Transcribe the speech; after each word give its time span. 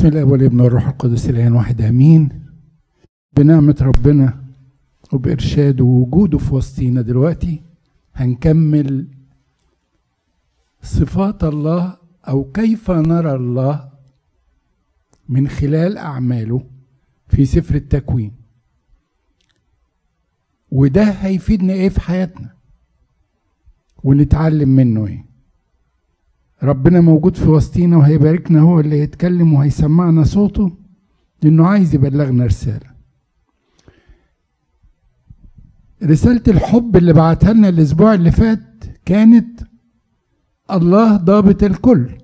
بسم 0.00 0.08
الله 0.08 0.24
والابن 0.24 0.60
والروح 0.60 0.86
القدس 0.88 1.30
الان 1.30 1.52
واحد 1.52 1.80
آمين. 1.80 2.28
بنعمة 3.36 3.76
ربنا 3.80 4.44
وبارشاده 5.12 5.84
ووجوده 5.84 6.38
في 6.38 6.54
وسطينا 6.54 7.00
دلوقتي 7.02 7.62
هنكمل 8.14 9.06
صفات 10.82 11.44
الله 11.44 11.96
أو 12.28 12.44
كيف 12.44 12.90
نرى 12.90 13.32
الله 13.34 13.90
من 15.28 15.48
خلال 15.48 15.98
أعماله 15.98 16.62
في 17.28 17.44
سفر 17.44 17.74
التكوين. 17.74 18.32
وده 20.70 21.04
هيفيدنا 21.04 21.72
إيه 21.72 21.88
في 21.88 22.00
حياتنا؟ 22.00 22.50
ونتعلم 24.04 24.68
منه 24.68 25.06
إيه؟ 25.06 25.29
ربنا 26.62 27.00
موجود 27.00 27.36
في 27.36 27.48
وسطينا 27.48 27.96
وهيباركنا 27.96 28.60
هو 28.60 28.80
اللي 28.80 28.98
يتكلم 28.98 29.54
وهيسمعنا 29.54 30.24
صوته 30.24 30.76
لأنه 31.42 31.66
عايز 31.66 31.94
يبلغنا 31.94 32.46
رسالة. 32.46 32.90
رسالة 36.02 36.42
الحب 36.48 36.96
اللي 36.96 37.12
بعتها 37.12 37.52
لنا 37.52 37.68
الأسبوع 37.68 38.14
اللي 38.14 38.30
فات 38.32 38.84
كانت 39.04 39.60
الله 40.70 41.16
ضابط 41.16 41.62
الكل. 41.62 42.18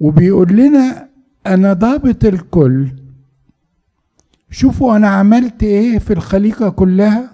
وبيقول 0.00 0.52
لنا 0.56 1.08
أنا 1.46 1.72
ضابط 1.72 2.24
الكل. 2.24 2.88
شوفوا 4.50 4.96
أنا 4.96 5.08
عملت 5.08 5.62
إيه 5.62 5.98
في 5.98 6.12
الخليقة 6.12 6.70
كلها؟ 6.70 7.33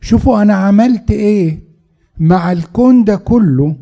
شوفوا 0.00 0.42
أنا 0.42 0.54
عملت 0.54 1.10
إيه 1.10 1.62
مع 2.18 2.52
الكون 2.52 3.04
ده 3.04 3.16
كله 3.16 3.76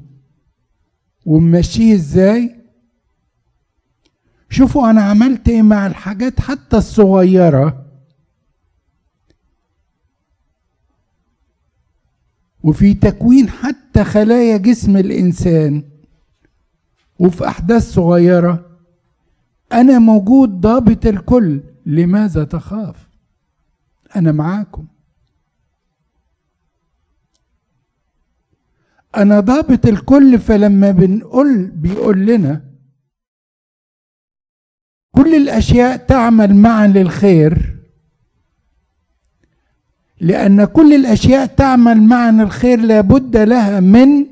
وماشيه 1.27 1.95
إزاي؟ 1.95 2.57
شوفوا 4.51 4.91
أنا 4.91 5.03
عملت 5.03 5.49
إيه 5.49 5.63
مع 5.63 5.87
الحاجات 5.87 6.41
حتى 6.41 6.77
الصغيرة. 6.77 7.87
وفي 12.63 12.95
تكوين 12.95 13.49
حتى 13.49 14.05
خلايا 14.05 14.57
جسم 14.57 14.97
الإنسان. 14.97 15.83
وفي 17.19 17.49
أحداث 17.49 17.93
صغيرة. 17.93 18.71
أنا 19.73 19.99
موجود 19.99 20.61
ضابط 20.61 21.07
الكل 21.07 21.61
لماذا 21.87 22.45
تخاف؟ 22.45 23.09
أنا 24.17 24.33
معاكم. 24.33 24.87
أنا 29.17 29.41
ضابط 29.41 29.87
الكل 29.87 30.39
فلما 30.39 30.91
بنقول 30.91 31.67
بيقول 31.67 32.27
لنا 32.27 32.61
كل 35.15 35.35
الأشياء 35.35 35.97
تعمل 35.97 36.55
معا 36.57 36.87
للخير 36.87 37.77
لأن 40.21 40.65
كل 40.65 40.95
الأشياء 40.95 41.47
تعمل 41.47 42.03
معا 42.03 42.31
الخير 42.31 42.81
لابد 42.81 43.37
لها 43.37 43.81
من 43.81 44.27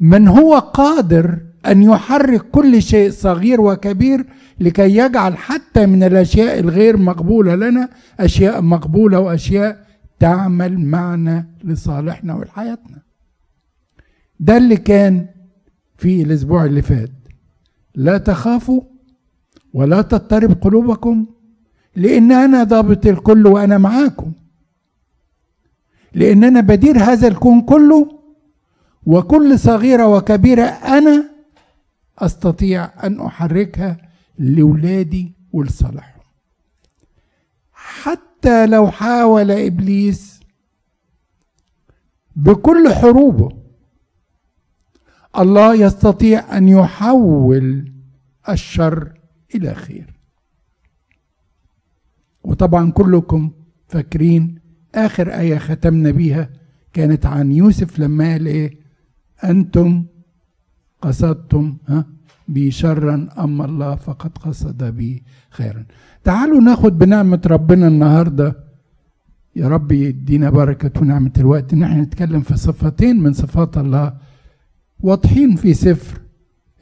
من 0.00 0.28
هو 0.28 0.58
قادر 0.58 1.38
أن 1.66 1.82
يحرك 1.82 2.42
كل 2.50 2.82
شيء 2.82 3.10
صغير 3.10 3.60
وكبير 3.60 4.24
لكي 4.60 4.96
يجعل 4.96 5.36
حتى 5.36 5.86
من 5.86 6.02
الأشياء 6.02 6.58
الغير 6.58 6.96
مقبولة 6.96 7.54
لنا 7.54 7.88
أشياء 8.20 8.62
مقبولة 8.62 9.20
وأشياء 9.20 9.86
تعمل 10.20 10.78
معنا 10.80 11.46
لصالحنا 11.64 12.34
ولحياتنا. 12.34 12.98
ده 14.40 14.56
اللي 14.56 14.76
كان 14.76 15.26
في 15.96 16.22
الأسبوع 16.22 16.64
اللي 16.64 16.82
فات. 16.82 17.10
لا 17.94 18.18
تخافوا 18.18 18.82
ولا 19.74 20.02
تضطرب 20.02 20.52
قلوبكم 20.62 21.26
لأن 21.96 22.32
أنا 22.32 22.64
ضابط 22.64 23.06
الكل 23.06 23.46
وأنا 23.46 23.78
معاكم. 23.78 24.32
لأن 26.14 26.44
أنا 26.44 26.60
بدير 26.60 26.98
هذا 26.98 27.28
الكون 27.28 27.60
كله 27.62 28.20
وكل 29.06 29.58
صغيرة 29.58 30.06
وكبيرة 30.06 30.62
أنا 30.64 31.30
أستطيع 32.18 33.06
أن 33.06 33.20
أحركها 33.20 33.96
لأولادي 34.38 35.32
ولصالحهم. 35.52 36.20
حتى 37.72 38.29
لو 38.46 38.90
حاول 38.90 39.50
إبليس 39.50 40.40
بكل 42.36 42.88
حروبه 42.94 43.48
الله 45.38 45.74
يستطيع 45.74 46.56
أن 46.58 46.68
يحول 46.68 47.92
الشر 48.48 49.12
إلى 49.54 49.74
خير. 49.74 50.14
وطبعا 52.44 52.90
كلكم 52.90 53.50
فاكرين 53.88 54.60
آخر 54.94 55.38
آية 55.38 55.58
ختمنا 55.58 56.10
بيها 56.10 56.50
كانت 56.92 57.26
عن 57.26 57.52
يوسف 57.52 57.98
لما 57.98 58.32
قال 58.32 58.46
إيه؟ 58.46 58.78
أنتم 59.44 60.04
قصدتم 61.02 61.76
ها؟ 61.88 62.06
بي 62.52 62.70
شرا 62.70 63.28
أما 63.38 63.64
الله 63.64 63.94
فقد 63.94 64.38
قصد 64.38 64.84
بي 64.84 65.22
خيرا. 65.50 65.84
تعالوا 66.24 66.60
ناخد 66.60 66.98
بنعمة 66.98 67.40
ربنا 67.46 67.88
النهارده. 67.88 68.56
يا 69.56 69.68
رب 69.68 69.92
يدينا 69.92 70.50
بركة 70.50 71.00
ونعمة 71.00 71.32
الوقت. 71.38 71.72
ان 71.72 71.82
إحنا 71.82 72.02
نتكلم 72.02 72.40
في 72.40 72.56
صفتين 72.56 73.20
من 73.22 73.32
صفات 73.32 73.78
الله 73.78 74.14
واضحين 75.00 75.56
في 75.56 75.74
سفر 75.74 76.20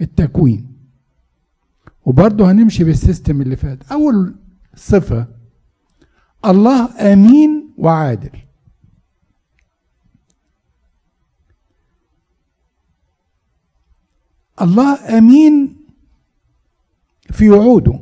التكوين. 0.00 0.66
وبرضه 2.04 2.50
هنمشي 2.50 2.84
بال 2.84 2.98
system 2.98 3.40
اللي 3.40 3.56
فات. 3.56 3.92
أول 3.92 4.34
صفة 4.74 5.26
الله 6.44 7.12
أمين 7.12 7.74
وعادل. 7.78 8.30
الله 14.62 15.18
أمين 15.18 15.76
في 17.32 17.50
وعوده. 17.50 18.00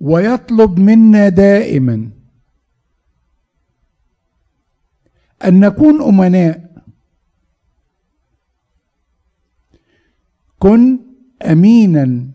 ويطلب 0.00 0.78
منا 0.78 1.28
دائما 1.28 2.10
أن 5.44 5.60
نكون 5.60 6.02
أمناء. 6.02 6.82
كن 10.58 10.98
امينا. 11.42 12.28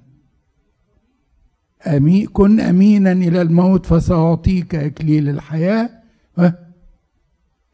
أمي 1.88 2.25
كن 2.25 2.59
امينا 2.59 3.12
إلى 3.12 3.41
الموت 3.41 3.86
فسأعطيك 3.86 4.75
اكليل 4.75 5.30
الحياة. 5.30 5.98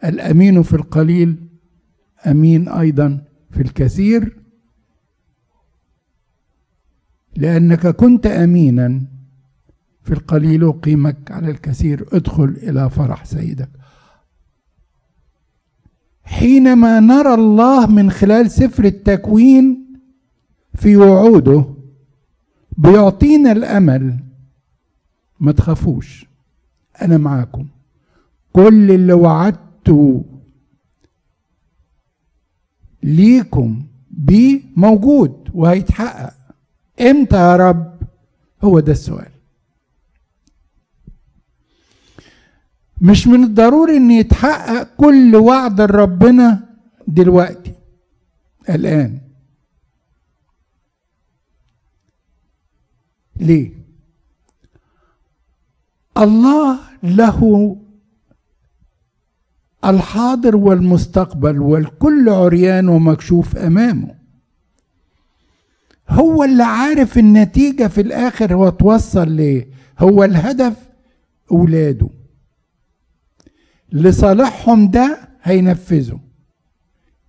الأمين 0.04 0.64
في 0.64 0.74
القليل 0.74 1.36
أمين 2.28 2.70
أيضا 2.70 3.22
في 3.52 3.62
الكثير. 3.62 4.38
لأنك 7.36 7.88
كنت 7.88 8.26
امينا 8.26 9.02
في 10.04 10.14
القليل 10.14 10.64
اقيمك 10.64 11.32
على 11.32 11.52
الكثير. 11.52 12.06
ادخل 12.14 12.58
إلى 12.64 12.90
فرح 12.90 13.26
سيدك. 13.26 13.70
حينما 16.24 17.00
نرى 17.00 17.34
الله 17.34 17.88
من 17.88 18.12
خلال 18.12 18.52
سفر 18.52 18.84
التكوين 18.84 19.86
في 20.76 20.98
وعوده 20.98 21.66
بيعطينا 22.78 23.52
الأمل 23.52 24.20
ما 25.40 25.52
تخافوش 25.52 26.26
أنا 27.02 27.18
معاكم. 27.18 27.68
كل 28.54 28.92
اللي 28.92 29.14
وعدته 29.90 30.26
ليكم 33.04 33.86
بيه 34.10 34.62
موجود 34.76 35.50
وهيتحقق. 35.54 36.34
إمتى 37.02 37.36
يا 37.36 37.56
رب؟ 37.56 38.00
هو 38.64 38.80
ده 38.80 38.92
السؤال. 38.92 39.32
مش 43.02 43.28
من 43.28 43.44
الضروري 43.44 43.98
إن 43.98 44.12
يتحقق 44.12 44.96
كل 44.98 45.36
وعد 45.36 45.82
ربنا 45.82 46.76
دلوقتي 47.08 47.74
الآن. 48.70 49.22
ليه؟ 53.36 53.72
الله 56.18 56.80
له 57.04 57.78
الحاضر 59.86 60.56
والمستقبل 60.56 61.60
والكل 61.62 62.30
عريان 62.30 62.88
ومكشوف 62.90 63.58
أمامه. 63.58 64.16
هو 66.10 66.44
اللي 66.44 66.64
عارف 66.64 67.18
النتيجة 67.18 67.88
في 67.88 68.02
الآخر 68.02 68.54
هو 68.54 68.70
توصل 68.70 69.32
ليه. 69.32 69.68
هو 70.00 70.24
الهدف 70.24 70.74
أولاده. 71.52 72.10
لصالحهم 73.92 74.92
ده 74.92 75.18
هينفذوا 75.44 76.20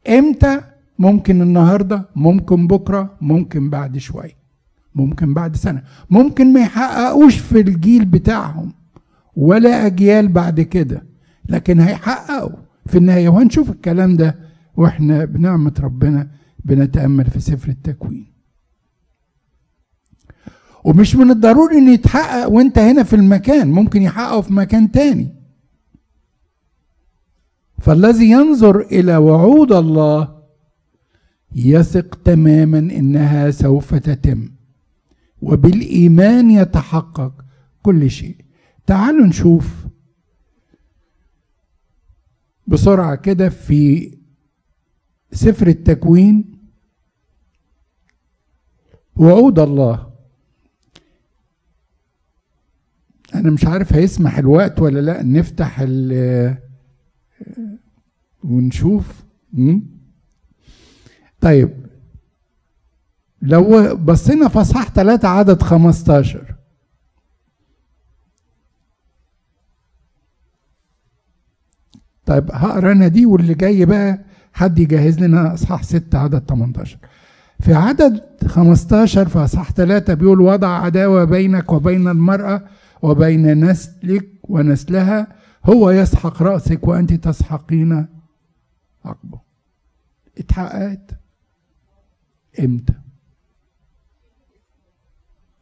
إمتى؟ 0.09 0.61
ممكن 0.99 1.43
النهارده 1.43 2.09
ممكن 2.17 2.67
بكرة 2.67 3.17
ممكن 3.21 3.71
بعد 3.71 3.99
شوية. 3.99 4.37
ممكن 4.95 5.35
بعد 5.35 5.57
سنة. 5.57 5.83
ممكن 6.11 6.53
ما 6.53 6.61
يحققوش 6.61 7.39
في 7.39 7.61
الجيل 7.61 8.05
بتاعهم. 8.05 8.73
ولا 9.37 9.87
أجيال 9.87 10.29
بعد 10.29 10.61
كده. 10.61 11.03
لكن 11.49 11.81
هيحققوا. 11.81 12.59
في 12.87 12.99
النهاية 12.99 13.29
وهنشوف 13.29 13.71
الكلام 13.71 14.17
ده 14.17 14.39
وإحنا 14.77 15.25
بنعمة 15.25 15.75
ربنا 15.81 16.31
بنتأمل 16.65 17.25
في 17.25 17.41
سفر 17.41 17.69
التكوين. 17.69 18.33
ومش 20.85 21.17
من 21.17 21.31
الضروري 21.31 21.79
إنه 21.79 21.91
يتحقق 21.93 22.49
وأنت 22.51 22.79
هنا 22.79 23.03
في 23.03 23.17
المكان 23.17 23.71
ممكن 23.71 24.03
يحققه 24.03 24.41
في 24.41 24.53
مكان 24.53 24.91
تاني. 24.91 25.35
فالذي 27.79 28.31
ينظر 28.31 28.81
إلى 28.81 29.17
وعود 29.17 29.73
الله 29.73 30.37
يثق 31.55 32.15
تماما 32.25 32.79
إنها 32.79 33.51
سوف 33.51 33.95
تتم 33.95 34.49
وبالإيمان 35.43 36.51
يتحقق 36.51 37.45
كل 37.83 38.11
شيء. 38.11 38.37
تعالوا 38.87 39.27
نشوف 39.27 39.87
بسرعة 42.67 43.15
كده 43.15 43.49
في 43.49 44.13
سفر 45.33 45.67
التكوين. 45.67 46.59
وعود 49.17 49.59
الله. 49.59 50.11
أنا 53.35 53.51
مش 53.51 53.65
عارف 53.67 53.93
هيسمح 53.93 54.39
الوقت 54.39 54.81
ولا 54.81 55.01
لأ. 55.01 55.23
نفتح 55.23 55.81
ال 55.81 56.57
ونشوف. 58.45 59.25
طيب. 61.41 61.87
لو 63.43 63.97
بصينا 63.97 64.47
اصحاح 64.47 64.89
3 64.89 65.29
عدد 65.29 65.63
15 65.63 66.55
طيب 72.27 72.51
هقرا 72.53 72.93
أنا 72.93 73.09
دي 73.09 73.27
واللي 73.27 73.55
جاي 73.55 73.85
بقى 73.85 74.25
حد 74.53 74.79
يجهز 74.79 75.21
لنا 75.21 75.55
إصحاح 75.55 75.83
6 75.83 76.19
عدد 76.19 76.43
18 76.49 76.99
في 77.61 77.75
عدد 77.75 78.21
15 78.47 79.29
في 79.29 79.39
إصحاح 79.39 79.73
3 79.73 80.15
بيقول 80.15 80.41
وضع 80.41 80.69
عداوة 80.69 81.25
بينك 81.25 81.73
وبين 81.73 82.09
المرأة 82.09 82.63
وبين 83.03 83.65
نسلك 83.65 84.29
ونسلها 84.43 85.27
هو 85.65 85.91
يسحق 85.91 86.43
رأسك 86.43 86.89
وأنت 86.89 87.13
تسحقين 87.13 88.07
عقبه. 89.05 89.41
اتحققت؟ 90.39 91.11
إمتى؟ 92.61 92.93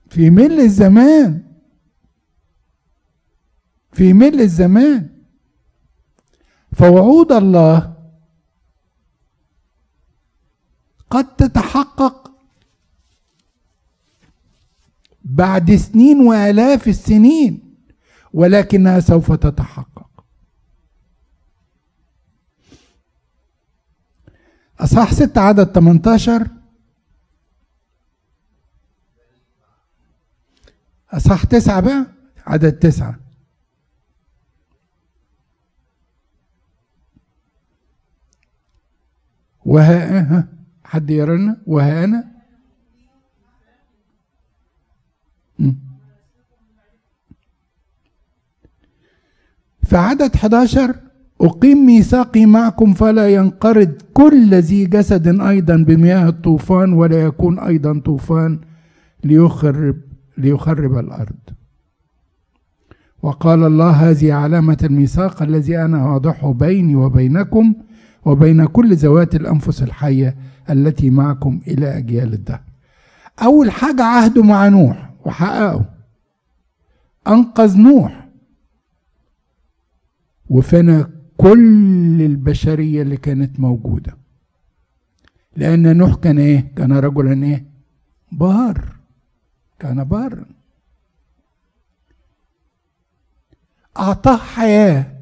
في 0.09 0.31
مل 0.31 0.61
الزمان. 0.61 1.43
في 3.93 4.13
مل 4.13 4.41
الزمان. 4.41 5.09
فوعود 6.75 7.33
الله 7.33 7.95
قد 11.11 11.37
تتحقق 11.37 12.31
بعد 15.25 15.75
سنين 15.77 16.21
وآلاف 16.21 16.89
السنين 16.89 17.75
ولكنها 18.33 19.01
سوف 19.01 19.33
تتحقق. 19.33 20.25
أصحاح 24.81 25.13
6 25.15 25.41
عدد 25.41 25.73
18 25.73 26.47
أصحاح 31.11 31.45
9 31.45 31.81
بقى 31.81 32.07
عدد 32.47 32.73
9 32.79 33.24
وها 39.75 40.49
حد 40.85 41.11
يرى 41.11 41.57
وها 41.67 42.05
أنا 42.05 42.25
في 49.83 49.97
عدد 49.97 50.35
11 50.35 50.95
أقيم 51.41 51.87
ميثاقي 51.87 52.47
معكم 52.47 52.95
فلا 52.95 53.29
ينقرض 53.35 53.93
كل 54.13 54.55
ذي 54.55 54.87
جسد 54.87 55.41
أيضا 55.41 55.77
بمياه 55.77 56.29
الطوفان 56.29 56.93
ولا 56.93 57.23
يكون 57.23 57.59
أيضا 57.59 58.01
طوفان 58.05 58.61
ليخرب 59.25 59.97
ليخرب 60.39 60.99
الأرض. 60.99 61.37
وقال 63.23 63.65
الله 63.65 63.91
هذه 63.91 64.33
علامة 64.33 64.79
الميثاق 64.85 65.43
الذي 65.43 65.79
أنا 65.79 66.07
واضحه 66.07 66.53
بيني 66.53 66.97
وبينكم 66.97 67.75
وبين 68.25 68.67
كل 68.67 68.95
ذوات 68.95 69.35
الأنفس 69.35 69.83
الحية 69.83 70.37
التي 70.71 71.11
معكم 71.11 71.61
إلى 71.67 71.99
أجيال 71.99 72.33
الدهر. 72.33 72.63
أول 73.43 73.71
حاجة 73.71 74.03
عهده 74.03 74.43
مع 74.43 74.69
نوح 74.69 75.11
وحققه. 75.25 75.85
أنقذ 77.29 77.79
نوح. 77.79 78.29
وفنى 80.51 81.05
كل 81.37 82.23
البشرية 82.23 83.03
اللي 83.03 83.17
كانت 83.17 83.61
موجودة. 83.61 84.17
لأن 85.57 85.97
نوح 85.97 86.15
كان 86.15 86.39
إيه؟ 86.39 86.75
كان 86.77 86.93
رجلا 86.93 87.45
إيه؟ 87.47 87.67
بار. 88.33 88.97
كان 89.79 90.05
بارا 90.05 90.45
أعطاه 93.99 94.37
حياة. 94.37 95.14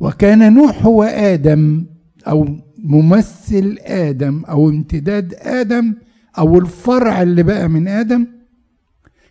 وكان 0.00 0.54
نوح 0.54 0.84
هو 0.86 1.02
آدم 1.02 1.86
أو 2.28 2.48
ممثل 2.78 3.78
آدم 3.80 4.44
أو 4.44 4.68
امتداد 4.68 5.34
آدم 5.34 5.94
أو 6.38 6.58
الفرع 6.58 7.22
اللي 7.22 7.42
بقى 7.42 7.68
من 7.68 7.88
آدم 7.88 8.26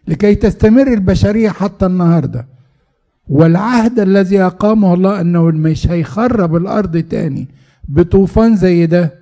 لكي 0.08 0.36
تستمر 0.36 0.94
البشرية 0.94 1.50
حتى 1.50 1.86
النهاردة. 1.86 2.48
والعهد 3.28 4.00
الذي 4.00 4.42
أقامه 4.42 4.94
الله 4.94 5.22
أنه 5.22 5.44
مش 5.46 5.88
هيخرب 5.88 6.56
الأرض 6.56 6.98
تاني 6.98 7.48
بطوفان 7.88 8.56
زي 8.56 8.86
ده 8.86 9.14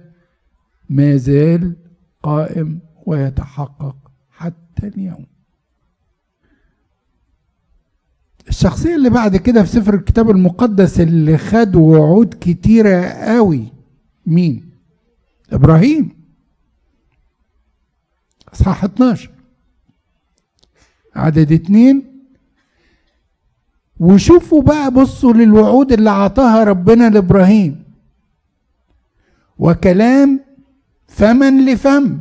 ما 0.90 1.16
زال 1.16 1.76
قائم 2.24 2.80
ويتحقق 3.06 3.96
حتى 4.32 4.88
اليوم. 4.88 5.26
الشخصية 8.50 8.96
اللي 8.96 9.10
بعد 9.10 9.38
كده 9.38 9.64
في 9.64 9.70
سفر 9.70 9.94
الكتاب 9.94 10.30
المقدس 10.30 11.00
اللي 11.00 11.38
خد 11.38 11.76
وعود 11.76 12.36
كتيرة 12.42 13.06
قوي. 13.06 13.68
مين؟ 14.26 14.70
إبراهيم. 15.52 16.10
اصحاح 18.54 18.84
12 18.84 19.30
عدد 21.16 21.52
اتنين. 21.52 22.04
وشوفوا 24.00 24.62
بقى 24.62 24.92
بصوا 24.92 25.34
للوعود 25.34 25.92
اللي 25.92 26.10
عطاها 26.10 26.64
ربنا 26.64 27.10
لإبراهيم. 27.10 27.84
وكلام 29.60 30.40
فمن 31.08 31.66
لفم. 31.66 32.20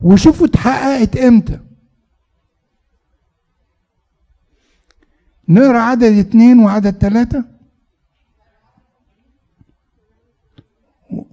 وشوفوا 0.00 0.46
اتحققت 0.46 1.16
إمتى. 1.16 1.60
نقرأ 5.48 5.78
عدد 5.78 6.12
اتنين 6.18 6.58
وعدد 6.58 6.98
تلاتة؟ 6.98 7.44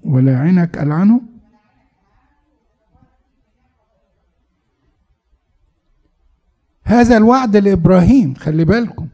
ولا 0.03 0.39
عينك 0.39 0.77
ألعنه 0.77 1.22
هذا 6.84 7.17
الوعد 7.17 7.55
لإبراهيم 7.55 8.34
خلي 8.36 8.65
بالكم. 8.65 9.10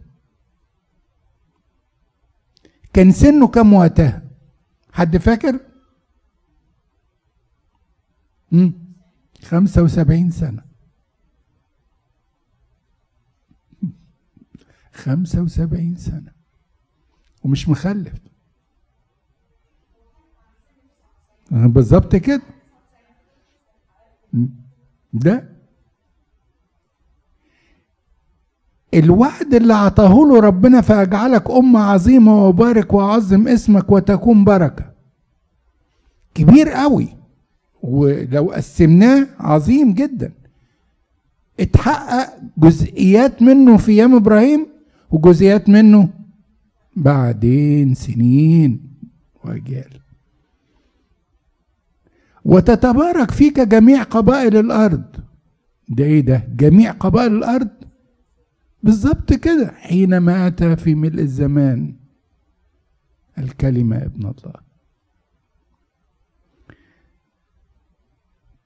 كان 2.93 3.11
سنه 3.11 3.47
كم 3.47 3.73
وقتها؟ 3.73 4.21
حد 4.93 5.17
فاكر؟ 5.17 5.59
مم. 8.51 8.73
خمسة 9.43 9.83
وسبعين 9.83 10.31
سنة. 10.31 10.68
خمسة 14.99 15.41
وسبعين 15.41 15.95
سنة. 15.95 16.31
ومش 17.43 17.69
مخلف. 17.69 18.13
بالظبط 21.51 22.15
كده. 22.15 22.41
ده 25.13 25.49
الوعد 28.93 29.53
اللي 29.53 29.73
اعطاه 29.73 30.13
له 30.13 30.39
ربنا 30.39 30.81
فأجعلك 30.81 31.49
أمة 31.49 31.79
عظيمة 31.79 32.45
وابارك 32.45 32.93
وأعظم 32.93 33.47
اسمك 33.47 33.91
وتكون 33.91 34.43
بركة. 34.43 34.93
كبير 36.33 36.69
قوي. 36.69 37.07
ولو 37.81 38.51
قسمناه 38.51 39.27
عظيم 39.39 39.93
جدا. 39.93 40.33
اتحقق 41.59 42.39
جزئيات 42.57 43.41
منه 43.41 43.77
في 43.77 43.91
أيام 43.91 44.15
إبراهيم 44.15 44.67
وجزئيات 45.11 45.69
منه 45.69 46.09
بعدين 46.95 47.93
سنين 47.95 48.89
وأجيال. 49.43 49.99
وتتبارك 52.45 53.31
فيك 53.31 53.59
جميع 53.59 54.03
قبائل 54.03 54.57
الأرض. 54.57 55.03
ده 55.89 56.03
إيه 56.03 56.21
ده؟ 56.21 56.47
جميع 56.55 56.91
قبائل 56.91 57.33
الأرض؟ 57.33 57.69
بالظبط 58.83 59.33
كده. 59.33 59.71
حينما 59.75 60.47
اتى 60.47 60.75
في 60.75 60.95
ملء 60.95 61.21
الزمان 61.21 61.95
الكلمة 63.37 63.97
ابن 63.97 64.21
الله. 64.21 64.53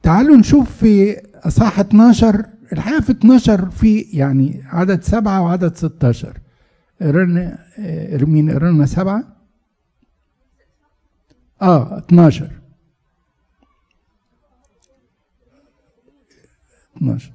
تعالوا 0.03 0.37
نشوف 0.37 0.77
في 0.77 1.17
أصحاح 1.35 1.79
12 1.79 2.45
الحقيقة 2.73 3.01
في 3.01 3.11
12 3.11 3.69
في 3.69 3.99
يعني 4.01 4.63
عدد 4.65 5.01
سبعة 5.01 5.41
وعدد 5.41 5.75
16 5.75 6.37
قرنا 7.01 7.59
ارمين 8.15 8.51
قرنا 8.51 8.85
سبعة؟ 8.85 9.23
آه 11.61 11.97
12 11.97 12.51
12 16.97 17.31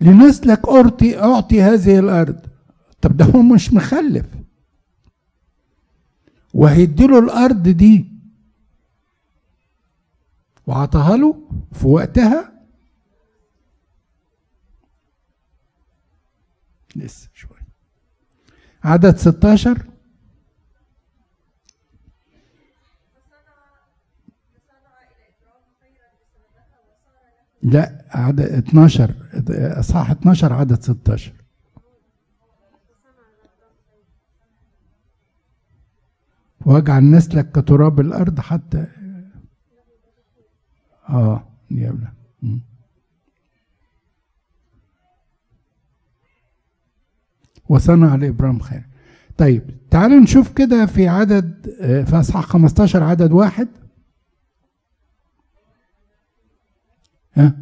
لنسلك 0.00 0.68
أعطي 0.68 1.18
أعطي 1.18 1.62
هذه 1.62 1.98
الأرض. 1.98 2.38
طب 3.00 3.16
ده 3.16 3.24
هو 3.24 3.42
مش 3.42 3.72
مخلف. 3.72 4.26
وهيديله 6.54 7.18
الأرض 7.18 7.62
دي. 7.68 8.12
وعطاها 10.66 11.16
له 11.16 11.50
في 11.72 11.86
وقتها. 11.86 12.52
لسه 16.96 17.28
شوية. 17.34 17.68
عدد 18.84 19.16
16 19.16 19.86
لا 27.62 28.04
عدد 28.10 28.40
12 28.40 29.14
اصحاح 29.80 30.10
12 30.10 30.52
عدد 30.52 30.82
16 30.82 31.32
واجعل 36.68 37.10
نسلك 37.10 37.52
كتراب 37.52 38.00
الأرض 38.00 38.40
حتى 38.40 38.86
آه 41.08 41.48
يا 41.70 42.12
وصنع 47.68 48.14
لإبراهيم 48.14 48.58
خير. 48.58 48.82
طيب 49.38 49.70
تعالوا 49.90 50.20
نشوف 50.20 50.52
كده 50.52 50.86
في 50.86 51.08
عدد 51.08 51.74
في 52.08 52.20
أصحاح 52.20 52.44
15 52.44 53.02
عدد 53.02 53.32
واحد. 53.32 53.68
ها؟ 57.34 57.56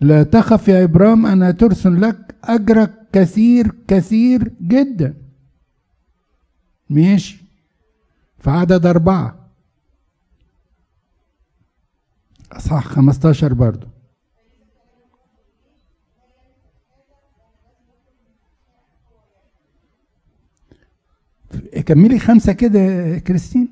لا 0.00 0.22
تخف 0.22 0.68
يا 0.68 0.84
ابرام 0.84 1.26
أنا 1.26 1.50
ترسل 1.50 2.00
لك 2.00 2.34
أجرك 2.44 2.92
كثير 3.12 3.72
كثير 3.88 4.52
جدا. 4.62 5.19
ماشي. 6.90 7.44
في 8.38 8.50
عدد 8.50 8.86
أربعة. 8.86 9.50
أصحاح 12.52 12.84
خمستاشر 12.84 13.54
برضو. 13.54 13.86
كملي 21.86 22.18
خمسة 22.18 22.52
كده 22.52 23.18
كريستين. 23.18 23.68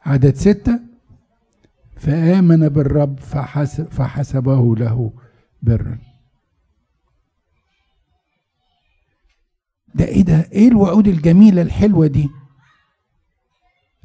عدد 0.00 0.34
ستة. 0.34 0.80
فآمن 1.98 2.68
بالرب 2.68 3.20
فحسب 3.20 3.92
فحسبه 3.92 4.76
له 4.76 5.12
برا. 5.62 5.98
ده 9.94 10.04
إيه 10.04 10.22
ده؟ 10.22 10.48
إيه 10.52 10.68
الوعود 10.68 11.08
الجميلة 11.08 11.62
الحلوة 11.62 12.06
دي؟ 12.06 12.30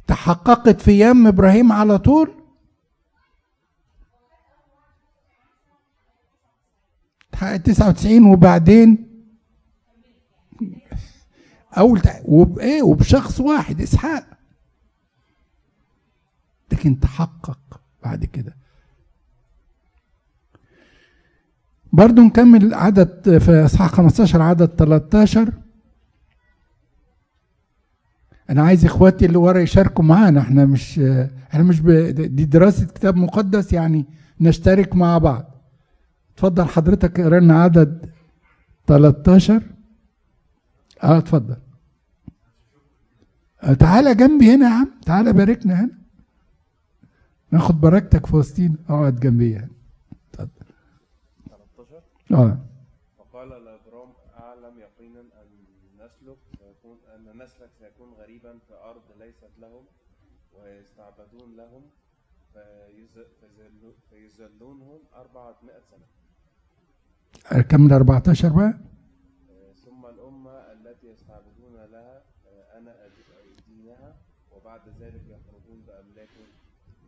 تحققت 0.08 0.82
في 0.82 0.92
أيام 0.92 1.28
إبراهيم 1.28 1.72
على 1.72 1.98
طول؟ 1.98 2.32
تحقق 7.32 7.58
99 7.58 8.26
وبعدين؟ 8.26 9.10
أول 11.78 12.02
وبايه 12.26 12.84
وبشخص 12.84 13.40
واحد 13.40 13.82
إسحاق. 13.82 14.28
لكن 16.72 17.00
تحقق. 17.00 17.83
بعد 18.04 18.26
كده. 18.26 18.56
برضو 21.94 22.22
نكمل 22.22 22.74
عدد 22.74 23.38
في 23.38 23.66
إصحاح 23.66 23.92
15 23.92 24.42
عدد 24.42 24.66
13 24.68 25.54
أنا 28.50 28.64
عايز 28.64 28.86
إخواتي 28.86 29.26
اللي 29.26 29.38
ورا 29.38 29.60
يشاركوا 29.60 30.04
معانا. 30.04 30.40
إحنا 30.42 30.66
مش 30.66 31.00
إحنا 31.54 31.64
مش 31.64 31.80
ب... 31.80 31.90
دي 32.36 32.46
دراسة 32.46 32.86
كتاب 32.86 33.16
مقدس 33.16 33.74
يعني 33.74 34.06
نشترك 34.42 34.96
مع 34.96 35.18
بعض. 35.18 35.46
اتفضل 36.36 36.66
حضرتك 36.66 37.20
اقرا 37.20 37.40
لنا 37.40 37.64
عدد 37.64 38.10
13 38.88 39.62
آه 41.04 41.18
اتفضل. 41.18 41.58
تعالى 43.80 44.16
جنبي 44.16 44.56
هنا 44.56 44.66
يا 44.70 44.74
عم 44.74 44.88
تعالى 45.06 45.34
باركنا 45.34 45.80
هنا. 45.80 46.03
ناخد 47.54 47.82
بركتك 47.82 48.26
في 48.26 48.36
وسطينا 48.36 48.76
اقعد 48.90 49.20
جنبي 49.20 49.52
يعني 49.52 49.72
اتفضل 50.34 50.66
13 51.48 52.04
آه. 52.32 52.58
فقال 53.18 53.50
لابرام 53.50 54.14
أعلم 54.40 54.80
يقينا 54.80 55.20
أن 55.22 55.48
نسلك 56.00 56.38
سيكون 56.60 56.98
أن 57.16 57.42
نسلك 57.44 57.70
سيكون 57.80 58.14
غريبا 58.14 58.60
في 58.68 58.74
أرض 58.74 59.02
ليست 59.20 59.50
لهم 59.62 59.86
ويستعبدون 60.54 61.56
لهم 61.58 61.82
فيذلونهم 64.10 65.00
400 65.16 65.76
سنة. 65.92 67.62
كمل 67.62 67.94
14 67.94 68.50
بقى 68.50 68.74
ثم 69.86 70.06
الأمة 70.06 70.52
التي 70.52 71.08
يستعبدون 71.08 71.76
لها 71.76 72.22
آه، 72.48 72.78
أنا 72.78 72.96
أدينها 73.06 74.16
وبعد 74.52 74.82
ذلك 75.00 75.22
يخرجون 75.30 75.82
بأملاك 75.88 76.30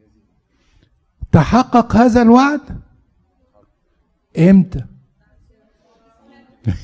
يزيد 0.02 0.26
تحقق 1.36 1.96
هذا 1.96 2.22
الوعد؟ 2.22 2.62
إمتى؟ 4.40 4.86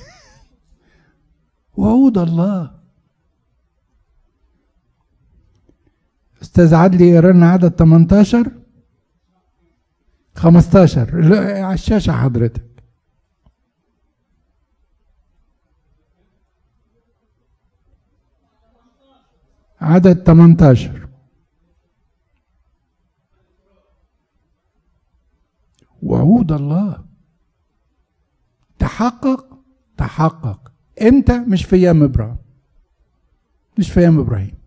وعود 1.78 2.18
الله. 2.18 2.72
أستاذ 6.42 6.76
عدلي 6.76 7.10
يقرا 7.10 7.46
عدد 7.46 7.70
18 7.70 8.52
15 10.36 11.22
لا، 11.22 11.66
على 11.66 11.74
الشاشة 11.74 12.12
حضرتك. 12.12 12.72
عدد 19.82 20.24
18 20.24 21.01
وعود 26.04 26.52
الله. 26.52 27.06
تحقق 28.80 29.58
تحقق. 29.98 30.72
إمتى 31.02 31.40
مش 31.40 31.66
في 31.66 31.76
أيام 31.76 32.04
إبراهيم. 32.04 32.38
مش 33.78 33.92
في 33.92 34.00
أيام 34.00 34.20
إبراهيم. 34.20 34.62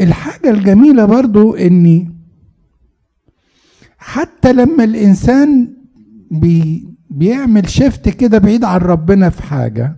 الحاجة 0.00 0.50
الجميلة 0.50 1.04
برضو 1.04 1.54
إني 1.54 2.14
حتى 3.98 4.52
لما 4.52 4.84
الإنسان 4.84 5.76
بي 6.30 6.88
بيعمل 7.10 7.68
شيفت 7.70 8.08
كده 8.08 8.38
بعيد 8.38 8.64
عن 8.64 8.80
ربنا 8.80 9.30
في 9.30 9.42
حاجة 9.42 9.96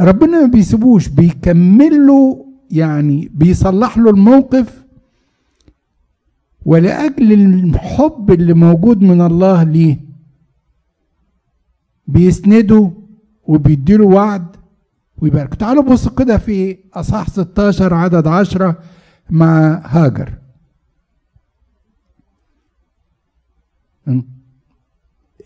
ربنا 0.00 0.40
ما 0.40 0.46
بيسيبوش 0.46 1.08
بيكمل 1.08 2.06
له 2.06 2.46
يعني 2.70 3.30
بيصلح 3.34 3.98
له 3.98 4.10
الموقف 4.10 4.84
ولأجل 6.64 7.32
الحب 7.32 8.30
اللي 8.30 8.54
موجود 8.54 9.00
من 9.02 9.20
الله 9.20 9.62
ليه. 9.62 10.00
بيسنده 12.06 12.90
وبيديله 13.44 14.04
وعد 14.04 14.56
ويبارك. 15.18 15.54
تعالوا 15.54 15.82
بصوا 15.82 16.12
كده 16.12 16.38
في 16.38 16.78
أصحاح 16.94 17.30
16 17.30 17.94
عدد 17.94 18.26
10 18.26 18.82
مع 19.30 19.82
هاجر. 19.84 20.32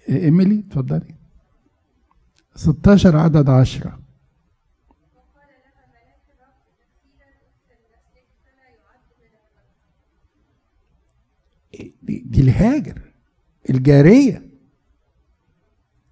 إيميلي 0.08 0.64
اتفضلي. 0.68 1.14
16 2.54 3.16
عدد 3.16 3.48
10 3.48 3.98
دي, 12.08 12.40
الهاجر 12.40 13.00
الجارية. 13.70 14.48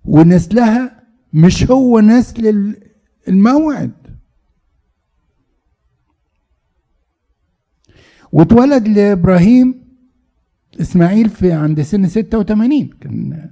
ونسلها 0.04 1.02
مش 1.32 1.70
هو 1.70 2.00
نسل 2.00 2.76
الموعد. 3.28 3.92
واتولد 8.32 8.88
لإبراهيم 8.88 9.86
إسماعيل 10.80 11.28
في 11.28 11.52
عند 11.52 11.82
سن 11.82 12.08
86 12.08 12.88
كان 13.00 13.50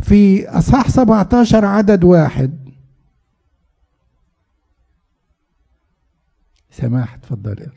في 0.00 0.48
أصحاح 0.48 0.88
17 0.90 1.64
عدد 1.64 2.04
واحد. 2.04 2.63
سماح 6.76 7.14
اتفضل 7.14 7.70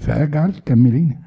فاجعل 0.00 0.52
كمليني 0.66 1.23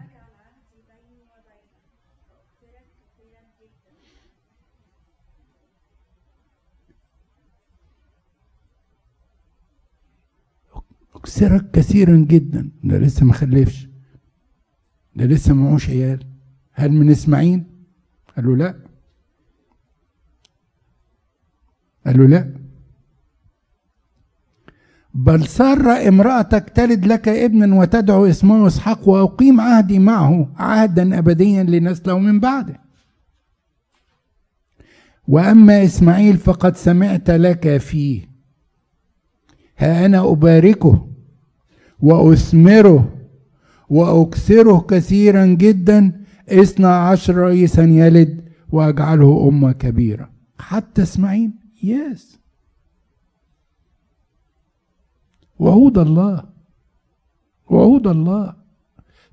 أكسرك 11.17 11.71
كثيرا 11.71 12.15
جدا. 12.15 12.71
ده 12.83 12.97
لسه 12.97 13.25
ما 13.25 13.33
خلفش. 13.33 13.87
ده 15.15 15.25
لسه 15.25 15.53
معوش 15.53 15.89
عيال. 15.89 16.19
هل 16.73 16.91
من 16.91 17.09
إسماعيل؟ 17.09 17.63
قال 18.35 18.45
له 18.45 18.55
لا. 18.55 18.79
قال 22.05 22.17
له 22.17 22.27
لا. 22.27 22.53
بل 25.13 25.47
سر 25.47 26.07
امرأتك 26.07 26.69
تلد 26.69 27.05
لك 27.05 27.27
ابنا 27.27 27.75
وتدعو 27.75 28.25
اسمه 28.25 28.67
إسحاق 28.67 29.09
وأقيم 29.09 29.61
عهدي 29.61 29.99
معه 29.99 30.53
عهدا 30.55 31.17
ابديا 31.19 31.63
لنسله 31.63 32.19
من 32.19 32.39
بعده. 32.39 32.81
وأما 35.27 35.83
إسماعيل 35.83 36.37
فقد 36.37 36.75
سمعت 36.75 37.29
لك 37.29 37.77
فيه. 37.77 38.26
ها 39.77 40.05
أنا 40.05 40.31
أباركه 40.31 41.07
وأثمره 41.99 43.13
وأكثره 43.89 44.79
كثيرا 44.79 45.45
جدا. 45.45 46.23
اثنا 46.49 47.07
عشر 47.07 47.35
رئيسا 47.35 47.83
يلد 47.83 48.49
وأجعله 48.69 49.47
أمة 49.49 49.71
كبيرة. 49.71 50.29
حتى 50.59 51.01
إسماعيل 51.01 51.51
يس. 51.83 52.39
وعود 55.59 55.97
الله 55.97 56.43
وعود 57.69 58.07
الله. 58.07 58.55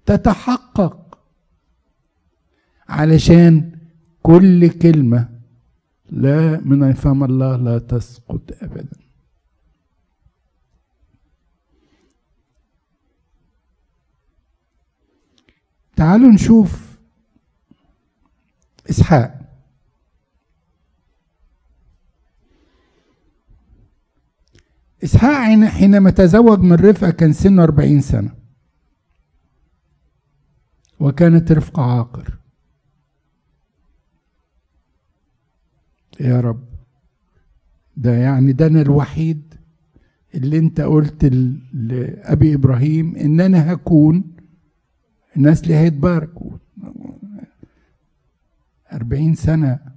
تتحقق 0.07 1.19
علشان 2.89 3.73
كل 4.23 4.69
كلمة 4.69 5.29
لا 6.11 6.61
من 6.61 6.93
فم 6.93 7.25
الله 7.25 7.57
لا 7.57 7.79
تسقط 7.79 8.43
أبدا. 8.63 9.04
تعالوا 15.97 16.33
نشوف 16.33 16.99
إسحاق. 18.91 19.41
إسحاق 25.05 25.65
حينما 25.69 26.11
تزوج 26.11 26.59
من 26.59 26.73
رفقة 26.73 27.11
كان 27.11 27.33
سنه 27.33 27.63
أربعين 27.63 28.01
سنة. 28.01 28.35
وكانت 31.01 31.53
رفقة 31.53 31.83
عاقر. 31.83 32.39
يا 36.21 36.41
رب. 36.41 36.65
ده 37.97 38.13
يعني 38.15 38.53
ده 38.53 38.67
أنا 38.67 38.81
الوحيد 38.81 39.55
اللي 40.35 40.59
أنت 40.59 40.81
قلت 40.81 41.25
لأبي 41.73 42.55
إبراهيم 42.55 43.17
إن 43.17 43.41
أنا 43.41 43.73
هكون 43.73 44.34
الناس 45.37 45.62
اللي 45.62 45.75
هيتباركوا؟ 45.75 46.51
أربعين 48.92 49.35
سنة 49.35 49.94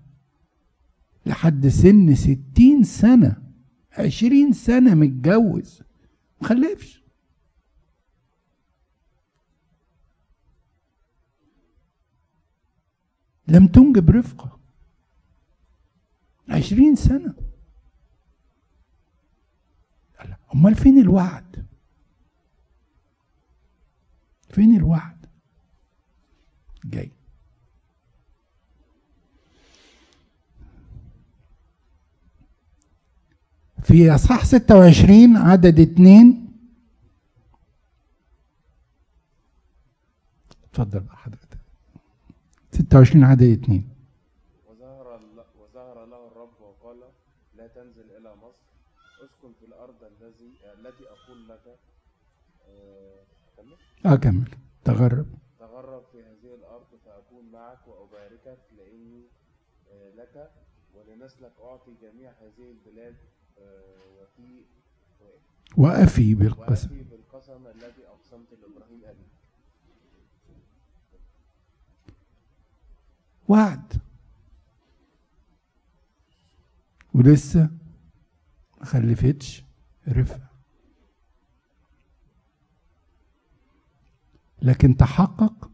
لحد 1.25 1.67
سن 1.67 2.15
ستين 2.15 2.83
سنة 2.83 3.43
عشرين 3.91 4.53
سنة 4.53 4.93
متجوز 4.93 5.81
مخلفش 6.41 7.03
لم 13.47 13.67
تنجب 13.67 14.09
رفقة. 14.09 14.59
عشرين 16.49 16.95
سنة. 16.95 17.35
أمال 20.55 20.75
فين 20.75 20.99
الوعد؟ 20.99 21.67
فين 24.49 24.75
الوعد 24.75 25.25
جاي 26.85 27.11
في 33.83 34.15
إصحاح 34.15 34.45
26 34.45 35.37
عدد 35.37 35.79
اتنين. 35.79 36.47
اتفضل 40.71 40.99
بقى 40.99 41.17
حضرتك. 41.17 41.57
26 42.71 43.23
عدد 43.23 43.43
اتنين. 43.63 43.89
وظهر 44.69 45.19
وظهر 45.59 46.05
له 46.05 46.27
الرب 46.27 46.61
وقال 46.61 46.97
لا 47.57 47.67
تنزل 47.67 48.11
إلى 48.17 48.35
مصر 48.35 48.67
أسكن 49.23 49.53
في 49.59 49.65
الأرض 49.65 49.95
الذي 50.03 50.51
التي 50.79 51.03
أقول 51.03 51.49
لك. 51.49 51.77
آه، 52.69 53.23
آه 54.05 54.15
كمل. 54.15 54.47
تغرب. 54.85 55.25
تغرب 55.59 56.03
في 56.11 56.17
هذه 56.17 56.55
الأرض 56.55 56.85
فاكون 57.05 57.51
معك 57.51 57.87
وأباركك 57.87 58.59
لأني 58.77 59.21
آه، 59.91 60.11
لك 60.15 60.51
ولنسلك 60.95 61.51
أعطي 61.63 61.91
جميع 62.01 62.31
هذه 62.31 62.71
البلاد 62.71 63.15
وفي 63.59 64.63
وأفي 65.77 66.35
بالقسم. 66.35 66.89
وأفي 66.89 67.03
بالقسم 67.03 67.67
الذي 67.67 68.07
أقسمت 68.07 68.47
لإبراهيم 68.53 69.01
أبي 69.05 69.23
وعد. 73.47 74.01
ولسه 77.13 77.69
ما 78.79 78.85
خلفتش 78.85 79.63
رفع. 80.07 80.47
لكن 84.61 84.97
تحقق 84.97 85.71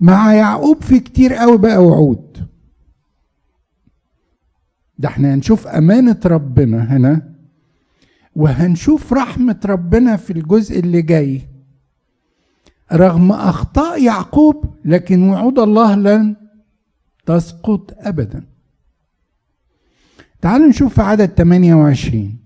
مع 0.00 0.34
يعقوب 0.34 0.82
في 0.82 1.00
كتير 1.00 1.34
قوي 1.34 1.58
بقى 1.58 1.84
وعود. 1.84 2.46
ده 4.98 5.08
إحنا 5.08 5.34
هنشوف 5.34 5.66
أمانة 5.66 6.20
ربنا 6.26 6.96
هنا 6.96 7.34
وهنشوف 8.36 9.12
رحمة 9.12 9.60
ربنا 9.64 10.16
في 10.16 10.32
الجزء 10.32 10.78
اللي 10.78 11.02
جاي. 11.02 11.48
رغم 12.92 13.32
أخطاء 13.32 14.02
يعقوب 14.02 14.64
لكن 14.84 15.22
وعود 15.28 15.58
الله 15.58 15.94
لن 15.96 16.36
تسقط 17.26 17.94
ابدا. 17.98 18.44
تعالوا 20.40 20.66
نشوف 20.66 20.94
في 20.94 21.02
عدد 21.02 21.28
28 21.28 22.38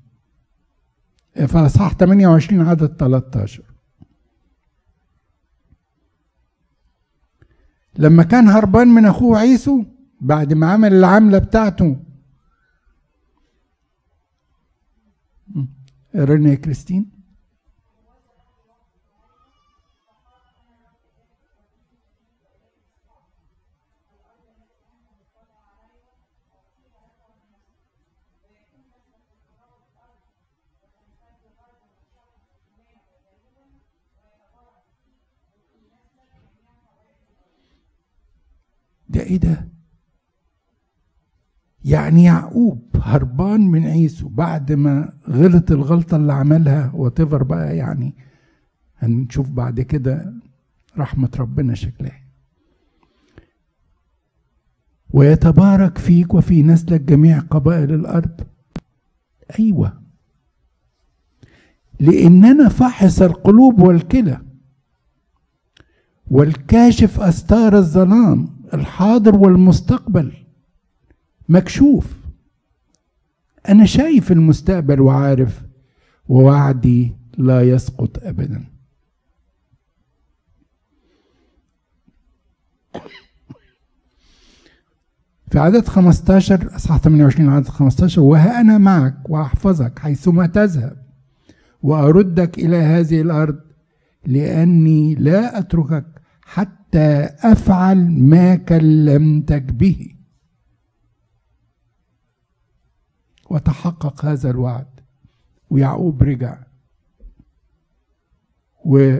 في 1.47 1.59
اصحاح 1.59 1.95
28 1.95 2.61
عدد 2.61 2.87
13 2.97 3.63
لما 7.99 8.23
كان 8.23 8.49
هربان 8.49 8.89
من 8.89 9.07
أخوه 9.07 9.39
عيسو 9.39 9.85
بعد 10.21 10.53
ما 10.53 10.71
عمل 10.71 10.93
العملة 10.93 11.39
بتاعته. 11.39 11.97
قررنا 16.15 16.51
يا 16.51 16.55
كريستين؟ 16.55 17.18
إيه 39.29 39.37
ده 39.37 39.69
يعني 41.85 42.25
يعقوب 42.25 42.83
هربان 42.97 43.61
من 43.61 43.87
عيسو 43.87 44.29
بعد 44.29 44.73
ما 44.73 45.13
غلط 45.29 45.71
الغلطة 45.71 46.17
اللي 46.17 46.33
عملها 46.33 46.91
وتفر 46.95 47.43
بقى 47.43 47.77
يعني. 47.77 48.15
هنشوف 48.99 49.51
بعد 49.51 49.81
كده 49.81 50.33
رحمة 50.99 51.31
ربنا 51.39 51.75
شكلها. 51.75 52.21
ويتبارك 55.11 55.99
فيك 55.99 56.35
وفي 56.35 56.63
نسلك 56.63 57.01
جميع 57.01 57.39
قبائل 57.39 57.95
الأرض. 57.95 58.41
أيوة. 59.59 60.03
لأننا 62.01 62.69
فحص 62.69 63.23
القلوب 63.23 63.81
والكلى. 63.81 64.41
والكاشف 66.31 67.21
أستار 67.21 67.77
الظلام. 67.79 68.58
الحاضر 68.75 69.37
والمستقبل. 69.37 70.33
مكشوف. 71.49 72.07
أنا 73.69 73.87
شايف 73.87 74.33
المستقبل 74.33 75.01
وعارف 75.01 75.63
ووعدي 76.29 77.13
لا 77.39 77.63
يسقط 77.63 78.19
ابدا. 78.23 78.65
في 85.51 85.59
عدد 85.59 85.89
15 85.89 86.77
أصحاح 86.77 86.99
28 86.99 87.49
عدد 87.49 87.69
15 87.69 88.21
وها 88.23 88.61
أنا 88.61 88.79
معك 88.79 89.15
وأحفظك 89.29 89.99
حيثما 89.99 90.47
تذهب 90.47 90.97
وأردك 91.83 92.59
إلى 92.59 92.77
هذه 92.77 93.21
الأرض 93.21 93.59
لأني 94.27 95.15
لا 95.15 95.59
أتركك 95.59 96.05
حتى 96.43 96.78
أفعل 96.97 98.11
ما 98.11 98.55
كلمتك 98.55 99.63
به. 99.63 100.15
وتحقق 103.51 104.25
هذا 104.25 104.51
الوعد. 104.51 104.87
ويعقوب 105.71 106.23
رجع. 106.23 106.59
و 108.85 109.19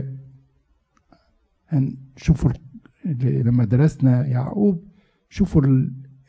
شوفوا 2.17 2.53
لما 3.21 3.65
درسنا 3.65 4.27
يعقوب 4.27 4.89
شوفوا 5.31 5.63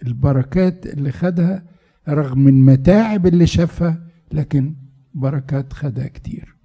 البركات 0.03 0.85
اللي 0.87 1.11
خدها 1.11 1.63
رغم 2.09 2.47
المتاعب 2.47 3.25
اللي 3.27 3.47
شافها 3.47 4.07
لكن 4.31 4.75
بركات 5.13 5.73
خدها 5.73 6.07
كتير. 6.07 6.58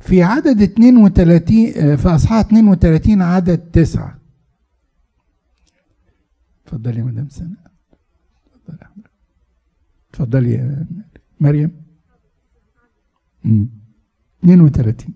في 0.00 0.22
عدد 0.22 0.62
32 0.62 1.96
في 1.96 2.08
أصحاح 2.08 2.40
32 2.40 3.22
عدد 3.22 3.58
تسعة. 3.58 4.18
اتفضلي 6.64 6.98
يا 6.98 7.04
مدام 7.04 7.28
سنة. 7.28 7.56
اتفضلي 8.54 8.88
اتفضلي 10.10 10.52
يا 10.52 10.86
مريم 11.40 11.70
32 14.44 15.14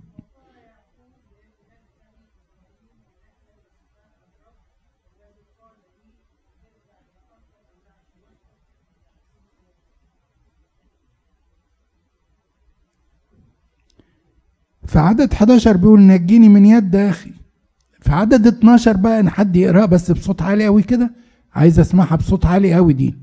في 14.86 14.98
عدد 14.98 15.32
11 15.34 15.76
بيقول 15.76 16.00
نجيني 16.00 16.48
من 16.48 16.64
يد 16.66 16.96
أخي. 16.96 17.32
في 18.00 18.12
عدد 18.12 18.46
12 18.46 18.96
بقى 18.96 19.20
إن 19.20 19.30
حد 19.30 19.56
يقراها 19.56 19.86
بس 19.86 20.10
بصوت 20.10 20.42
عالي 20.42 20.64
قوي 20.66 20.82
كده 20.82 21.10
عايز 21.54 21.80
أسمعها 21.80 22.16
بصوت 22.16 22.46
عالي 22.46 22.74
قوي 22.74 22.92
دي. 22.92 23.14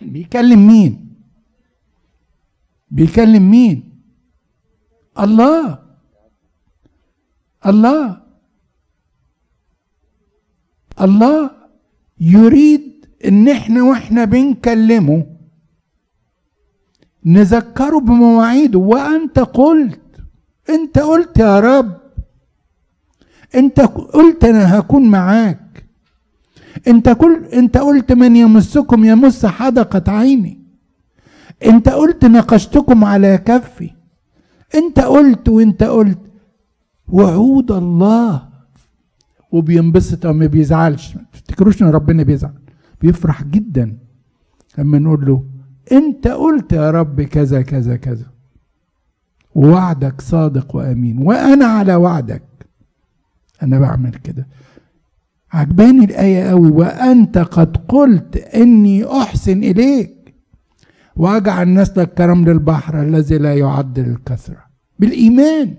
بيكلم 0.00 0.66
مين؟ 0.66 1.14
بيكلم 2.90 3.50
مين؟ 3.50 4.02
الله. 5.18 5.78
الله. 7.66 8.22
الله. 11.00 11.63
يريد 12.20 13.06
إن 13.24 13.48
إحنا 13.48 13.82
وإحنا 13.82 14.24
بنكلمه 14.24 15.26
نذكره 17.24 17.98
بمواعيده. 17.98 18.78
وأنت 18.78 19.38
قلت 19.38 20.00
أنت 20.70 20.98
قلت 20.98 21.38
يا 21.38 21.60
رب 21.60 22.00
أنت 23.54 23.80
قلت 23.80 24.44
أنا 24.44 24.78
هكون 24.78 25.02
معاك. 25.10 25.86
أنت 26.88 27.08
كل 27.08 27.44
أنت 27.44 27.76
قلت 27.76 28.12
من 28.12 28.36
يمسكم 28.36 29.04
يمس 29.04 29.46
حدقة 29.46 30.12
عيني. 30.12 30.64
أنت 31.66 31.88
قلت 31.88 32.24
نقشتكم 32.24 33.04
على 33.04 33.38
كفي. 33.38 33.90
أنت 34.74 35.00
قلت 35.00 35.48
وأنت 35.48 35.82
قلت 35.82 36.18
وعود 37.08 37.72
الله 37.72 38.48
وبينبسط 39.54 40.26
أو 40.26 40.32
ما 40.32 40.46
بيزعلش. 40.46 41.16
ما 41.16 41.22
تفتكروش 41.32 41.82
إن 41.82 41.88
ربنا 41.88 42.22
بيزعل؟ 42.22 42.54
بيفرح 43.00 43.44
جدا 43.44 43.98
لما 44.78 44.98
نقول 44.98 45.26
له 45.26 45.44
أنت 45.92 46.28
قلت 46.28 46.72
يا 46.72 46.90
رب 46.90 47.22
كذا 47.22 47.62
كذا 47.62 47.96
كذا. 47.96 48.26
ووعدك 49.54 50.20
صادق 50.20 50.76
وأمين. 50.76 51.18
وأنا 51.18 51.66
على 51.66 51.94
وعدك. 51.94 52.42
أنا 53.62 53.78
بعمل 53.78 54.14
كده. 54.14 54.46
عجباني 55.52 56.04
الآية 56.04 56.44
قوي. 56.48 56.70
وأنت 56.70 57.38
قد 57.38 57.76
قلت 57.76 58.36
إني 58.36 59.06
أحسن 59.06 59.58
إليك. 59.62 60.34
وأجعل 61.16 61.74
نسلك 61.74 62.14
كرمل 62.14 62.50
البحر 62.50 63.02
الذي 63.02 63.38
لا 63.38 63.54
يعد 63.54 63.98
للكثرة. 63.98 64.64
بالإيمان. 64.98 65.74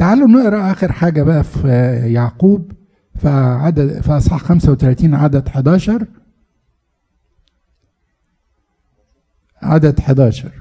تعالوا 0.00 0.28
نقرأ 0.28 0.72
آخر 0.72 0.92
حاجة 0.92 1.22
بقى 1.22 1.44
في 1.44 1.68
يعقوب 2.12 2.72
في 3.16 3.28
عدد 3.28 4.00
في 4.00 4.12
أصحاح 4.12 4.40
35 4.42 5.14
عدد 5.14 5.46
11 5.48 6.06
عدد 9.62 9.98
11 10.00 10.52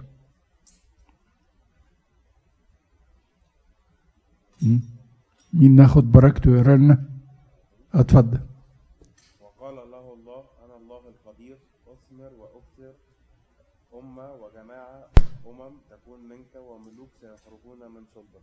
مين 5.54 5.76
ناخد 5.76 6.12
بركته 6.12 6.58
يقرأ 6.58 6.78
لنا؟ 6.78 7.04
اتفضل 7.94 8.40
وقال 9.42 9.76
له 9.76 10.14
الله 10.14 10.44
أنا 10.66 10.76
الله 10.78 11.02
القدير 11.10 11.58
أثمر 11.88 12.32
وأكثر 12.40 12.94
أمة 13.94 14.34
وجماعة 14.34 15.08
أمم 15.48 15.72
تكون 15.90 16.20
منك 16.30 16.56
وملوك 16.56 17.10
سيخرجون 17.22 17.92
من 17.92 18.04
صلبك 18.16 18.42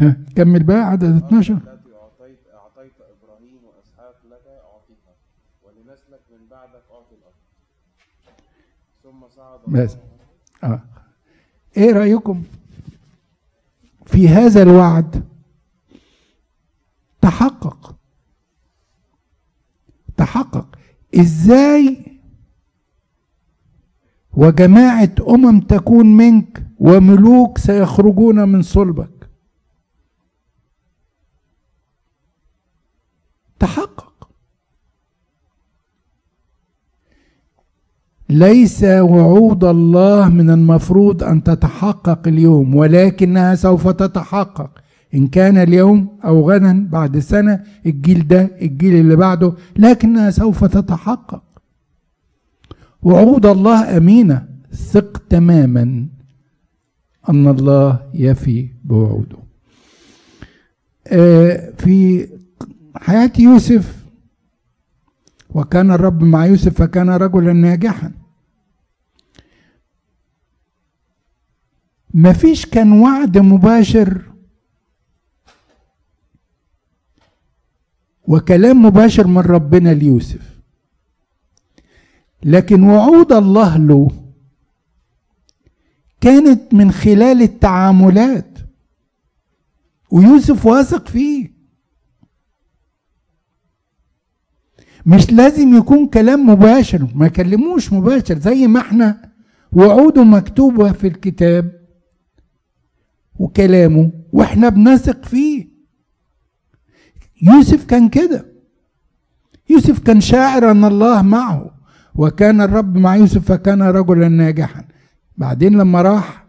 ها 0.00 0.16
كمل 0.36 0.62
بقى 0.62 0.76
عدد 0.78 1.16
12 1.16 1.54
التي 1.54 1.66
أعطيت 1.66 2.38
أعطيت 2.54 2.92
إبراهيم 3.00 3.60
وإسحاق 3.64 4.16
لك 4.30 4.62
ولنسلك 5.64 6.20
من 6.32 6.48
بعدك 6.50 6.82
أعطي 6.92 7.16
ثم 9.02 9.28
صعد 9.36 9.58
بس. 9.68 9.96
آه. 10.64 10.80
إيه 11.76 11.92
رأيكم 11.92 12.42
في 14.06 14.28
هذا 14.28 14.62
الوعد؟ 14.62 15.24
تحقق. 17.22 17.94
تحقق. 20.16 20.78
إزاي 21.20 21.98
وجماعة 24.32 25.10
أمم 25.28 25.60
تكون 25.60 26.06
منك 26.16 26.62
وملوك 26.78 27.58
سيخرجون 27.58 28.48
من 28.48 28.62
صلبك؟ 28.62 29.08
تحقق. 33.62 34.28
ليس 38.30 38.84
وعود 38.84 39.64
الله 39.64 40.28
من 40.28 40.50
المفروض 40.50 41.22
أن 41.22 41.42
تتحقق 41.42 42.28
اليوم 42.28 42.74
ولكنها 42.74 43.54
سوف 43.54 43.88
تتحقق. 43.88 44.70
إن 45.14 45.28
كان 45.28 45.56
اليوم 45.58 46.18
أو 46.24 46.50
غدا 46.50 46.88
بعد 46.88 47.18
سنة 47.18 47.64
الجيل 47.86 48.28
ده 48.28 48.50
الجيل 48.62 48.94
اللي 48.94 49.16
بعده 49.16 49.54
لكنها 49.76 50.30
سوف 50.30 50.64
تتحقق. 50.64 51.42
وعود 53.02 53.46
الله 53.46 53.96
أمينة. 53.96 54.48
ثق 54.72 55.22
تماما 55.28 56.06
أن 57.28 57.48
الله 57.48 58.00
يفي 58.14 58.68
بوعوده. 58.84 59.36
آه، 61.06 61.72
في 61.78 62.28
حياة 62.96 63.32
يوسف. 63.38 64.02
وكان 65.50 65.90
الرب 65.90 66.22
مع 66.22 66.46
يوسف 66.46 66.82
فكان 66.82 67.10
رجلا 67.10 67.52
ناجحا. 67.52 68.12
مفيش 72.14 72.66
كان 72.66 72.92
وعد 72.92 73.38
مباشر. 73.38 74.32
وكلام 78.28 78.84
مباشر 78.84 79.26
من 79.26 79.38
ربنا 79.38 79.94
ليوسف. 79.94 80.60
لكن 82.44 82.82
وعود 82.82 83.32
الله 83.32 83.76
له 83.76 84.10
كانت 86.20 86.74
من 86.74 86.92
خلال 86.92 87.42
التعاملات. 87.42 88.58
ويوسف 90.10 90.66
واثق 90.66 91.08
فيه. 91.08 91.51
مش 95.06 95.32
لازم 95.32 95.76
يكون 95.76 96.06
كلام 96.06 96.48
مباشر 96.50 97.06
ما 97.14 97.28
كلموش 97.28 97.92
مباشر 97.92 98.38
زي 98.38 98.66
ما 98.66 98.80
إحنا. 98.80 99.32
وعوده 99.72 100.24
مكتوبة 100.24 100.92
في 100.92 101.06
الكتاب 101.06 101.72
وكلامه 103.38 104.12
وإحنا 104.32 104.68
بنثق 104.68 105.24
فيه. 105.24 105.68
يوسف 107.42 107.84
كان 107.84 108.08
كده. 108.08 108.46
يوسف 109.70 109.98
كان 109.98 110.20
شاعر 110.20 110.70
أن 110.70 110.84
الله 110.84 111.22
معه 111.22 111.70
وكان 112.14 112.60
الرب 112.60 112.96
مع 112.96 113.16
يوسف 113.16 113.44
فكان 113.52 113.82
رجلا 113.82 114.28
ناجحا. 114.28 114.84
بعدين 115.36 115.78
لما 115.78 116.02
راح 116.02 116.46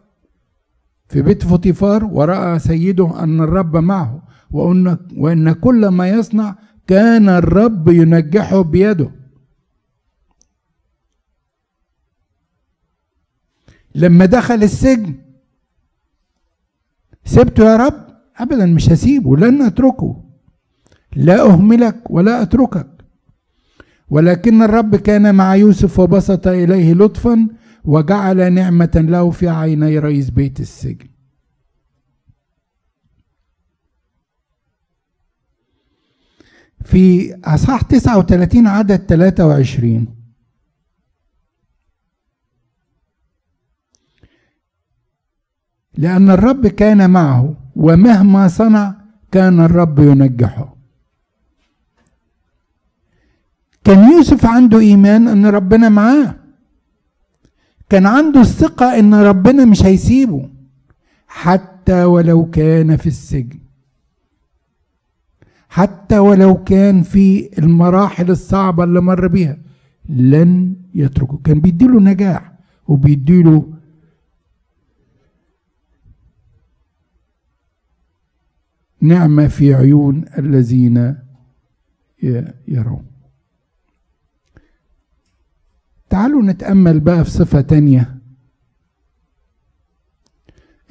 في 1.07 1.21
بيت 1.21 1.43
فوتيفار 1.43 2.05
ورأى 2.05 2.59
سيده 2.59 3.23
أن 3.23 3.41
الرب 3.41 3.77
معه 3.77 4.21
وأن, 4.51 4.97
وأن 5.17 5.51
كل 5.53 5.87
ما 5.87 6.09
يصنع 6.09 6.55
كان 6.87 7.29
الرب 7.29 7.87
ينجحه 7.89 8.61
بيده. 8.61 9.11
لما 13.95 14.25
دخل 14.25 14.63
السجن 14.63 15.15
سبته 17.25 17.63
يا 17.63 17.75
رب؟ 17.75 18.07
ابدا 18.37 18.65
مش 18.65 18.89
هسيبه 18.89 19.37
لن 19.37 19.61
أتركه. 19.61 20.23
لا 21.15 21.41
أهملك 21.41 22.11
ولا 22.11 22.41
أتركك. 22.41 22.87
ولكن 24.09 24.61
الرب 24.61 24.95
كان 24.95 25.35
مع 25.35 25.55
يوسف 25.55 25.99
وبسط 25.99 26.47
إليه 26.47 26.93
لطفا 26.93 27.47
وجعل 27.85 28.53
نعمة 28.53 28.91
له 28.95 29.29
في 29.31 29.49
عيني 29.49 29.99
رئيس 29.99 30.29
بيت 30.29 30.59
السجن. 30.59 31.12
في 36.83 37.33
أصحاح 37.45 37.81
39 37.81 38.67
عدد 38.67 38.95
23 38.97 40.07
لأن 45.97 46.29
الرب 46.29 46.67
كان 46.67 47.09
معه 47.09 47.55
ومهما 47.75 48.47
صنع 48.47 48.95
كان 49.31 49.59
الرب 49.59 49.99
ينجحه. 49.99 50.75
كان 53.83 54.11
يوسف 54.11 54.45
عنده 54.45 54.79
إيمان 54.79 55.27
أن 55.27 55.45
ربنا 55.45 55.89
معاه. 55.89 56.35
كان 57.89 58.05
عنده 58.05 58.41
الثقة 58.41 58.99
أن 58.99 59.13
ربنا 59.13 59.65
مش 59.65 59.83
هيسيبه. 59.83 60.49
حتى 61.27 62.03
ولو 62.03 62.49
كان 62.49 62.97
في 62.97 63.07
السجن. 63.07 63.59
حتى 65.73 66.19
ولو 66.19 66.63
كان 66.63 67.01
في 67.03 67.49
المراحل 67.59 68.31
الصعبة 68.31 68.83
اللي 68.83 69.01
مر 69.01 69.27
بيها 69.27 69.57
لن 70.09 70.75
يتركه. 70.95 71.37
كان 71.43 71.61
بيديله 71.61 71.99
نجاح 71.99 72.53
وبيديله 72.87 73.73
نعمة 79.01 79.47
في 79.47 79.73
عيون 79.73 80.25
الذين 80.37 81.15
يرون. 82.67 83.05
تعالوا 86.09 86.43
نتأمل 86.43 86.99
بقى 86.99 87.23
في 87.23 87.31
صفة 87.31 87.61
تانية. 87.61 88.17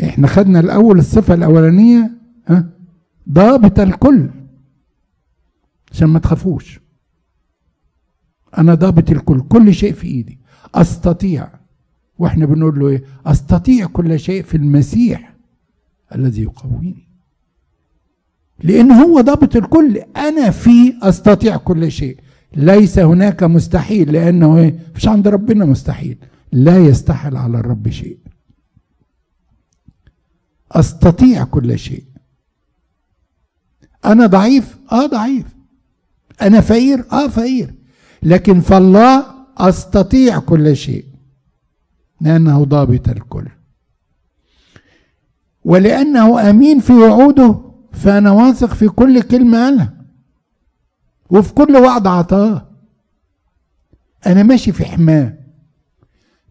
إحنا 0.03 0.27
خدنا 0.27 0.61
الأول 0.61 0.99
الصفة 0.99 1.35
الأولانية 1.35 2.11
ها؟ 2.49 2.69
ضابط 3.29 3.81
الكل. 3.81 4.31
عشان 5.93 6.09
ما 6.09 6.19
تخافوش. 6.19 6.81
أنا 8.59 8.75
ضابط 8.75 9.11
الكل 9.11 9.41
كل 9.41 9.75
شيء 9.75 9.93
في 9.93 10.07
إيدي. 10.07 10.39
أستطيع 10.75 11.49
وإحنا 12.19 12.47
بنقول 12.47 12.81
له 12.81 12.89
إيه؟ 12.89 13.05
أستطيع 13.27 13.87
كل 13.87 14.21
شيء 14.21 14.43
في 14.43 14.57
المسيح 14.57 15.35
الذي 16.15 16.43
يقويني. 16.43 17.09
لأن 18.63 18.93
هو 18.93 19.21
ضابط 19.21 19.57
الكل. 19.57 20.03
أنا 20.17 20.51
في 20.51 20.95
أستطيع 21.03 21.57
كل 21.57 21.93
شيء. 21.93 22.19
ليس 22.57 22.99
هناك 22.99 23.43
مستحيل 23.43 24.13
لأنه 24.13 24.59
إيه؟ 24.59 24.79
مش 24.97 25.09
عند 25.09 25.29
ربنا 25.29 25.65
مستحيل. 25.65 26.19
لا 26.53 26.79
يستحل 26.79 27.37
على 27.37 27.59
الرب 27.59 27.89
شيء. 27.91 28.19
أستطيع 30.73 31.45
كل 31.45 31.79
شيء. 31.79 32.05
أنا 34.05 34.27
ضعيف؟ 34.27 34.79
آه 34.93 35.07
ضعيف. 35.07 35.52
أنا 36.43 36.61
فقير؟ 36.61 37.05
آه 37.13 37.29
فقير. 37.29 37.75
لكن 38.23 38.61
فالله 38.61 39.25
أستطيع 39.59 40.39
كل 40.39 40.77
شيء. 40.77 41.05
لأنه 42.21 42.65
ضابط 42.65 43.09
الكل. 43.09 43.49
ولأنه 45.65 46.51
أمين 46.51 46.81
في 46.81 46.93
وعوده 46.93 47.61
فأنا 47.93 48.31
واثق 48.31 48.75
في 48.75 48.89
كل 48.89 49.23
كلمة 49.23 49.59
قالها. 49.65 49.95
وفي 51.31 51.55
كل 51.55 51.77
وعد 51.77 52.07
عطاه 52.07 52.69
أنا 54.27 54.43
ماشي 54.43 54.73
في 54.73 54.85
حماه 54.85 55.35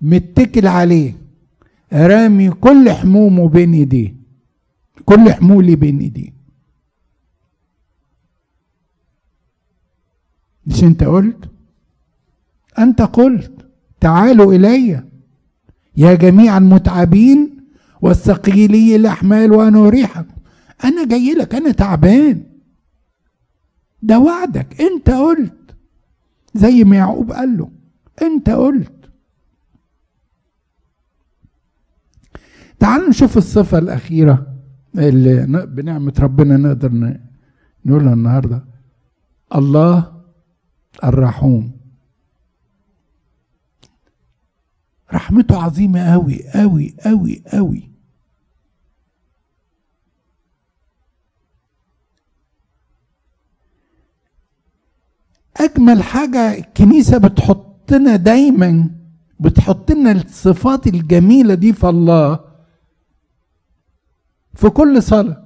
متكل 0.01 0.67
عليه. 0.67 1.21
رامي 1.93 2.49
كل 2.49 2.91
حمومه 2.91 3.49
بين 3.49 3.73
ايديه 3.73 4.15
كل 5.05 5.33
حمولي 5.33 5.75
بين 5.75 5.99
ايديه 5.99 6.33
مش 10.65 10.83
انت 10.83 11.03
قلت؟ 11.03 11.49
انت 12.79 13.01
قلت. 13.01 13.51
تعالوا 13.99 14.53
إلي. 14.53 15.03
يا 15.97 16.13
جميع 16.15 16.57
المتعبين 16.57 17.57
والثقيلي 18.01 18.95
الأحمال 18.95 19.51
وأنا 19.51 19.79
اريحكم 19.87 20.35
أنا 20.83 21.05
جاي 21.05 21.33
لك 21.33 21.55
أنا 21.55 21.71
تعبان. 21.71 22.43
ده 24.01 24.19
وعدك. 24.19 24.81
انت 24.81 25.09
قلت. 25.09 25.75
زي 26.53 26.83
ما 26.83 26.95
يعقوب 26.95 27.31
قال 27.31 27.57
له. 27.57 27.71
انت 28.21 28.49
قلت. 28.49 28.91
تعالوا 32.79 33.09
نشوف 33.09 33.37
الصفة 33.37 33.77
الأخيرة 33.77 34.47
اللي 34.97 35.65
بنعمة 35.65 36.13
ربنا 36.19 36.57
نقدر 36.57 37.17
نقولها 37.85 38.13
النهاردة. 38.13 38.65
الله 39.55 40.20
الرحوم. 41.03 41.71
رحمته 45.13 45.63
عظيمة 45.63 46.13
أوي 46.13 46.49
أوي 46.49 46.95
أوي 47.05 47.43
أوي. 47.53 47.91
أجمل 55.57 56.03
حاجة 56.03 56.57
الكنيسة 56.57 57.17
بتحطنا 57.17 58.15
دايما 58.15 58.89
بتحط 59.39 59.91
لنا 59.91 60.11
الصفات 60.11 60.87
الجميلة 60.87 61.53
دي 61.53 61.73
في 61.73 61.89
الله 61.89 62.39
في 64.53 64.69
كل 64.69 65.03
صلاة. 65.03 65.43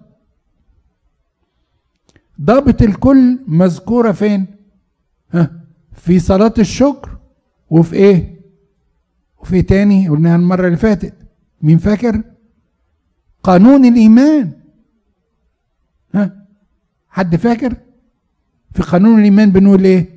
ضابط 2.42 2.82
الكل 2.82 3.40
مذكورة 3.48 4.12
فين؟ 4.12 4.55
في 5.94 6.20
صلاة 6.20 6.54
الشكر 6.60 7.18
وفي 7.70 7.96
إيه؟ 7.96 8.42
وفي 9.38 9.62
تاني 9.62 10.10
قلناها 10.10 10.36
المرة 10.36 10.66
اللي 10.66 10.78
فاتت. 10.78 11.14
مين 11.62 11.78
فاكر؟ 11.78 12.24
قانون 13.44 13.86
الإيمان. 13.86 14.52
ها؟ 16.16 16.46
حد 17.10 17.36
فاكر؟ 17.36 17.76
في 18.74 18.84
قانون 18.84 19.20
الإيمان 19.20 19.52
بنقول 19.52 19.84
إيه؟ 19.86 20.16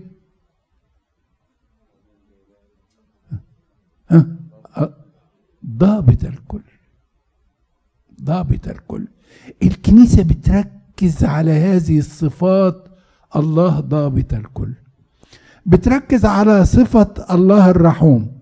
ها؟ 4.10 4.26
ضابط 5.66 6.24
الكل. 6.24 6.62
ضابط 8.22 8.68
الكل. 8.68 9.08
الكنيسة 9.62 10.22
بتركز 10.22 11.24
على 11.24 11.50
هذه 11.50 11.98
الصفات. 11.98 12.88
الله 13.36 13.80
ضابط 13.80 14.34
الكل. 14.34 14.72
بتركز 15.68 16.24
على 16.24 16.64
صفة 16.64 17.14
الله 17.30 17.70
الرحوم. 17.70 18.38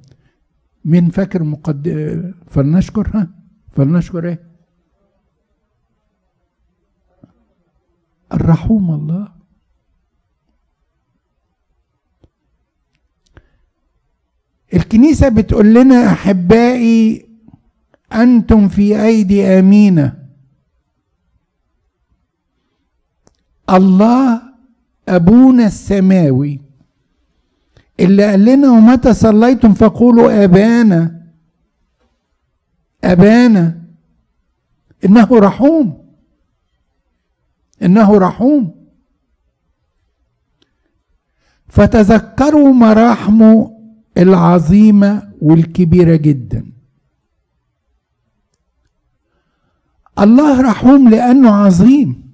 مين 0.84 1.10
فاكر 1.10 1.42
مقد 1.42 1.88
فلنشكر 2.46 3.10
ها؟ 3.14 3.28
فلنشكر 3.70 4.28
إيه؟ 4.28 4.40
الرحوم 8.32 8.90
الله. 8.90 9.28
الكنيسة 14.74 15.28
بتقول 15.28 15.74
لنا 15.74 16.12
أحبائي 16.12 17.28
أنتم 18.12 18.68
في 18.68 19.02
أيدي 19.04 19.44
أمينة. 19.46 20.26
الله 23.70 24.42
أبونا 25.08 25.66
السماوي. 25.66 26.65
اللي 28.00 28.24
قال 28.24 28.44
لنا 28.44 28.70
ومتى 28.70 29.14
صليتم 29.14 29.74
فقولوا 29.74 30.44
أبانا 30.44 31.26
أبانا. 33.04 33.82
إنه 35.04 35.38
رحوم 35.38 36.06
إنه 37.82 38.18
رحوم. 38.18 38.86
فتذكروا 41.68 42.72
مراحمه 42.72 43.80
العظيمة 44.18 45.32
والكبيرة 45.40 46.16
جدا. 46.16 46.72
الله 50.18 50.60
رحوم 50.60 51.08
لأنه 51.08 51.50
عظيم. 51.50 52.26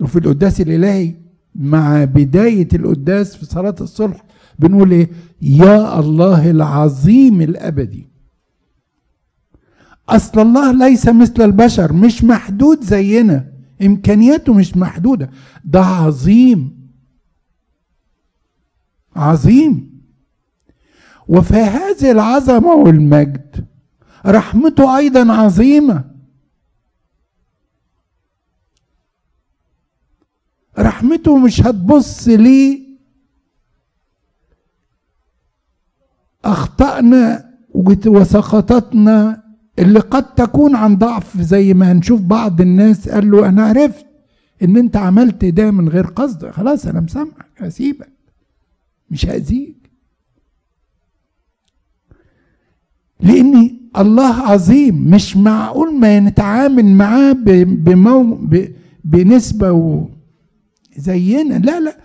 وفي 0.00 0.18
القداس 0.18 0.60
الإلهي 0.60 1.14
مع 1.54 2.04
بداية 2.04 2.68
القداس 2.74 3.36
في 3.36 3.44
صلاة 3.44 3.74
الصلح 3.80 4.24
بنقول 4.58 4.90
إيه؟ 4.92 5.10
يا 5.42 5.98
الله 5.98 6.50
العظيم 6.50 7.40
الأبدي. 7.40 8.08
أصل 10.08 10.40
الله 10.40 10.72
ليس 10.72 11.08
مثل 11.08 11.42
البشر 11.42 11.92
مش 11.92 12.24
محدود 12.24 12.84
زينا. 12.84 13.52
إمكانياته 13.82 14.54
مش 14.54 14.76
محدودة. 14.76 15.30
ده 15.64 15.80
عظيم. 15.80 16.90
عظيم. 19.16 19.92
وفي 21.28 21.54
هذه 21.54 22.10
العظمة 22.10 22.74
والمجد 22.74 23.66
رحمته 24.26 24.96
أيضا 24.98 25.32
عظيمة. 25.32 26.11
رحمته 30.78 31.38
مش 31.38 31.60
هتبص 31.60 32.28
لي 32.28 32.82
أخطأنا 36.44 37.52
وسقطتنا 38.06 39.42
اللي 39.78 40.00
قد 40.00 40.34
تكون 40.34 40.76
عن 40.76 40.96
ضعف 40.96 41.40
زي 41.40 41.74
ما 41.74 41.92
هنشوف 41.92 42.20
بعض 42.20 42.60
الناس 42.60 43.08
قال 43.08 43.30
له 43.30 43.48
أنا 43.48 43.66
عرفت 43.66 44.06
إن 44.62 44.76
أنت 44.76 44.96
عملت 44.96 45.44
ده 45.44 45.70
من 45.70 45.88
غير 45.88 46.06
قصد. 46.06 46.50
خلاص 46.50 46.86
أنا 46.86 47.00
مسامحك 47.00 47.46
هسيبك. 47.58 48.08
مش 49.10 49.26
هأذيك. 49.26 49.76
لأن 53.20 53.78
الله 53.98 54.34
عظيم 54.34 55.10
مش 55.10 55.36
معقول 55.36 55.94
ما 56.00 56.20
نتعامل 56.20 56.84
معاه 56.86 57.32
بمو 57.64 58.38
بنسبة 59.04 59.72
و 59.72 60.04
زينا. 60.96 61.54
لا 61.54 61.80
لا. 61.80 61.96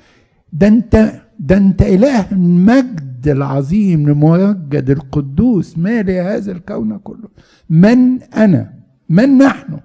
ده 0.54 0.67
انت 0.67 1.21
ده 1.39 1.58
انت 1.58 1.82
إله 1.82 2.32
المجد 2.32 3.28
العظيم 3.28 4.08
الممجد 4.08 4.89
القدوس. 4.89 5.78
مالي 5.78 6.19
هذا 6.19 6.52
الكون 6.52 6.97
كله. 6.97 7.30
من 7.69 8.23
أنا؟ 8.23 8.73
من 9.10 9.38
نحن؟ 9.38 9.80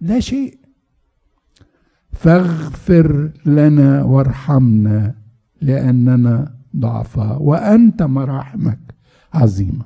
لا 0.00 0.20
شيء. 0.20 0.58
فاغفر 2.12 3.30
لنا 3.46 4.02
وارحمنا 4.02 5.14
لأننا 5.60 6.54
ضعفاء 6.76 7.42
وأنت 7.42 8.02
مراحمك 8.02 8.78
عظيمة. 9.34 9.84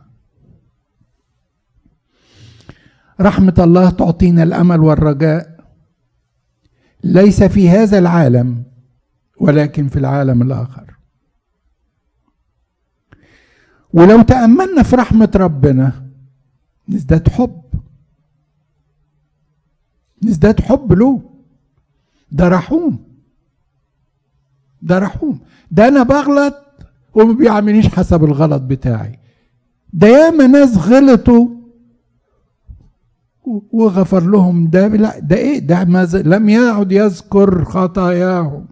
رحمة 3.21 3.55
الله 3.59 3.91
تعطينا 3.91 4.43
الأمل 4.43 4.81
والرجاء. 4.81 5.56
ليس 7.07 7.43
في 7.43 7.69
هذا 7.69 7.99
العالم 7.99 8.63
ولكن 9.41 9.89
في 9.89 9.99
العالم 9.99 10.43
الآخر. 10.43 10.97
ولو 13.93 14.23
تأملنا 14.23 14.83
في 14.83 14.97
رحمة 14.97 15.31
ربنا 15.35 16.07
نزداد 16.89 17.29
حب. 17.29 17.63
نزداد 20.25 20.61
حب 20.61 20.93
له. 20.93 21.23
ده 22.33 22.49
رحوم. 22.49 23.05
ده 24.83 24.99
رحوم. 24.99 25.41
ده 25.71 25.89
أنا 25.89 26.03
بغلط 26.03 26.55
وما 27.15 27.33
بيعملنيش 27.33 27.89
حسب 27.89 28.25
الغلط 28.25 28.63
بتاعي. 28.63 29.19
ده 29.93 30.09
ياما 30.09 30.47
ناس 30.47 30.77
غلطوا 30.77 31.56
وغفر 33.47 34.31
لهم. 34.31 34.71
ده 34.71 34.89
لا 34.89 35.19
ده 35.19 35.37
إيه؟ 35.37 35.59
ده 35.59 35.85
ما 35.85 36.05
لم 36.15 36.49
يعد 36.49 36.93
يذكر 36.93 37.65
خطاياهم. 37.65 38.69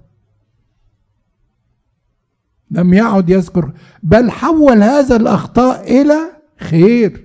لم 2.70 2.94
يعد 2.94 3.30
يذكر. 3.30 3.72
بل 4.02 4.30
حول 4.30 4.82
هذا 4.82 5.16
الأخطاء 5.16 6.00
إلى 6.02 6.18
خير. 6.58 7.24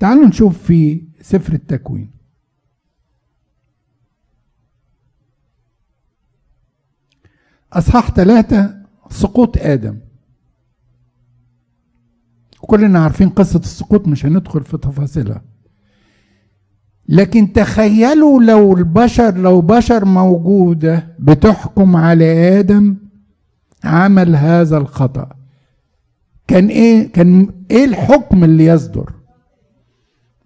تعالوا 0.00 0.26
نشوف 0.26 0.58
في 0.58 1.02
سفر 1.20 1.52
التكوين. 1.52 2.21
أصحاح 7.72 8.10
ثلاثة 8.10 8.74
سقوط 9.10 9.56
آدم. 9.58 9.98
كلنا 12.60 12.98
عارفين 12.98 13.28
قصة 13.28 13.58
السقوط 13.58 14.08
مش 14.08 14.26
هندخل 14.26 14.62
في 14.62 14.78
تفاصيلها. 14.78 15.42
لكن 17.08 17.52
تخيلوا 17.52 18.42
لو 18.42 18.76
البشر 18.76 19.36
لو 19.36 19.60
بشر 19.60 20.04
موجودة 20.04 21.16
بتحكم 21.18 21.96
على 21.96 22.58
آدم 22.60 22.96
عمل 23.84 24.36
هذا 24.36 24.76
الخطأ. 24.76 25.28
كان 26.48 26.66
إيه 26.68 27.12
كان 27.12 27.48
إيه 27.70 27.84
الحكم 27.84 28.44
اللي 28.44 28.66
يصدر؟ 28.66 29.12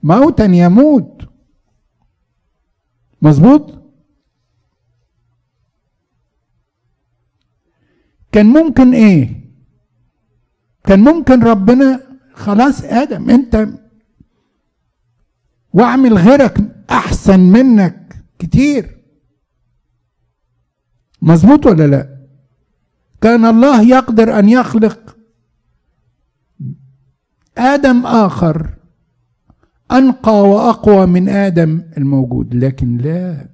موتا 0.03 0.45
يموت. 0.45 1.23
مظبوط؟ 3.23 3.86
كان 8.37 8.47
ممكن 8.47 8.95
إيه؟ 8.95 9.45
كان 10.85 11.01
ممكن 11.01 11.43
ربنا 11.43 12.01
خلاص 12.35 12.85
آدم 12.85 13.31
أنت 13.31 13.69
واعمل 15.73 16.15
غيرك 16.15 16.59
أحسن 16.91 17.41
منك 17.41 18.25
كتير. 18.39 18.97
مظبوط 21.23 21.67
ولا 21.67 21.87
لا؟ 21.87 22.27
كان 23.21 23.45
الله 23.45 23.83
يقدر 23.83 24.39
أن 24.39 24.49
يخلق 24.49 25.17
آدم 27.59 28.07
آخر 28.07 28.75
أنقى 29.93 30.49
وأقوى 30.49 31.07
من 31.07 31.29
آدم 31.29 31.83
الموجود 31.99 32.55
لكن 32.55 32.97
لا. 32.99 33.49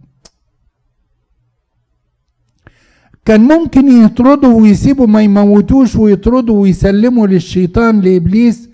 كان 3.25 3.41
ممكن 3.41 3.89
يطردوا 3.89 4.61
ويسيبوا 4.61 5.07
ما 5.07 5.23
يموتوش 5.23 5.97
ويطردوا 5.97 6.63
ويسلموا 6.63 7.27
للشيطان 7.27 8.01
لإبليس 8.01 8.69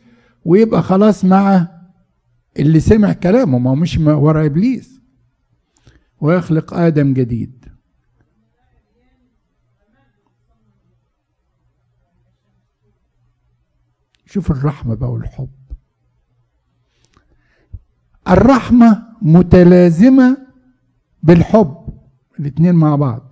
ويبقى 0.44 0.82
خلاص 0.82 1.24
مع 1.24 1.68
اللي 2.58 2.80
سمع 2.80 3.12
كلامه 3.12 3.58
ما 3.58 3.70
هو 3.70 3.74
مش 3.74 3.98
ورا 3.98 4.46
إبليس. 4.46 5.00
ويخلق 6.20 6.74
آدم 6.74 7.14
جديد. 7.14 7.64
شوف 14.26 14.50
الرحمة 14.50 14.94
بقى 14.94 15.12
والحب. 15.12 15.50
الرحمة 18.28 19.06
متلازمة 19.22 20.46
بالحب 21.22 21.88
الاثنين 22.40 22.74
مع 22.74 22.96
بعض. 22.96 23.27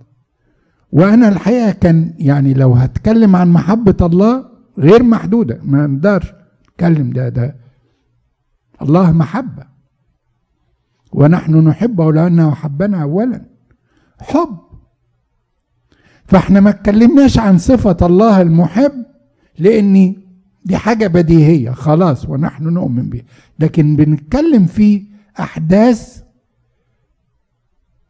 وأنا 0.91 1.27
الحقيقة 1.29 1.71
كان 1.71 2.13
يعني 2.17 2.53
لو 2.53 2.73
هتكلم 2.73 3.35
عن 3.35 3.49
محبة 3.51 3.95
الله 4.01 4.45
غير 4.77 5.03
محدودة 5.03 5.59
ما 5.63 5.87
نقدرش 5.87 6.33
اتكلم 6.69 7.09
ده 7.09 7.29
ده 7.29 7.55
الله 8.81 9.11
محبة. 9.11 9.63
ونحن 11.13 11.55
نحبه 11.67 12.13
لأنه 12.13 12.51
حبنا 12.51 13.01
اولا 13.03 13.41
حب. 14.19 14.57
فإحنا 16.25 16.59
ما 16.59 16.69
اتكلمناش 16.69 17.39
عن 17.39 17.57
صفة 17.57 17.97
الله 18.01 18.41
المحب 18.41 19.05
لاني 19.59 20.19
دي 20.65 20.77
حاجة 20.77 21.07
بديهية 21.07 21.71
خلاص 21.71 22.29
ونحن 22.29 22.63
نؤمن 22.63 23.09
بها 23.09 23.23
لكن 23.59 23.95
بنتكلم 23.95 24.65
في 24.65 25.05
أحداث 25.39 26.23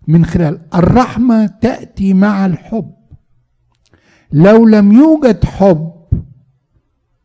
من 0.08 0.26
خلال 0.26 0.60
الرحمة 0.76 1.46
تأتي 1.46 2.14
مع 2.14 2.46
الحب. 2.46 2.94
لو 4.32 4.68
لم 4.68 4.92
يوجد 4.92 5.46
حب 5.46 5.94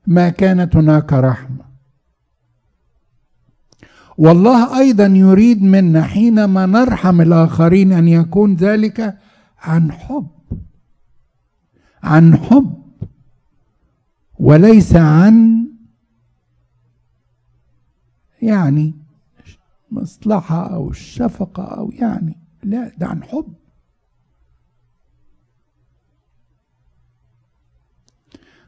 ما 0.07 0.29
كانت 0.29 0.77
هناك 0.77 1.13
رحمة. 1.13 1.65
والله 4.19 4.79
أيضا 4.79 5.07
يريد 5.07 5.63
منا 5.63 6.03
حينما 6.03 6.67
نرحم 6.67 7.21
الآخرين 7.21 7.93
أن 7.93 8.09
يكون 8.09 8.55
ذلك 8.55 9.19
عن 9.59 9.93
حب. 9.93 10.29
عن 12.03 12.37
حب. 12.37 12.83
وليس 14.39 14.97
عن 14.97 15.67
يعني 18.43 18.95
مصلحة 19.91 20.75
أو 20.75 20.91
الشفقه 20.91 21.65
أو 21.65 21.91
يعني 21.91 22.42
لا 22.63 22.93
ده 22.99 23.07
عن 23.07 23.23
حب. 23.25 23.55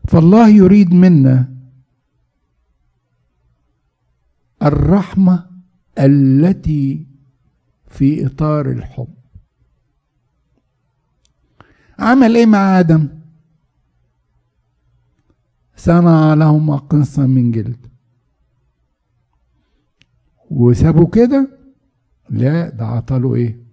فالله 0.08 0.48
يريد 0.48 0.94
منا 0.94 1.54
الرحمة 4.62 5.50
التي 5.98 7.06
في 7.88 8.26
إطار 8.26 8.70
الحب. 8.70 9.14
عمل 11.98 12.36
إيه 12.36 12.46
مع 12.46 12.80
آدم؟ 12.80 13.08
صنع 15.76 16.34
لهم 16.34 16.76
قنصا 16.76 17.26
من 17.26 17.50
جلد. 17.50 17.86
وسابوا 20.50 21.10
كده؟ 21.10 21.48
لا 22.30 22.68
ده 22.68 22.86
عطاله 22.86 23.34
إيه؟ 23.34 23.63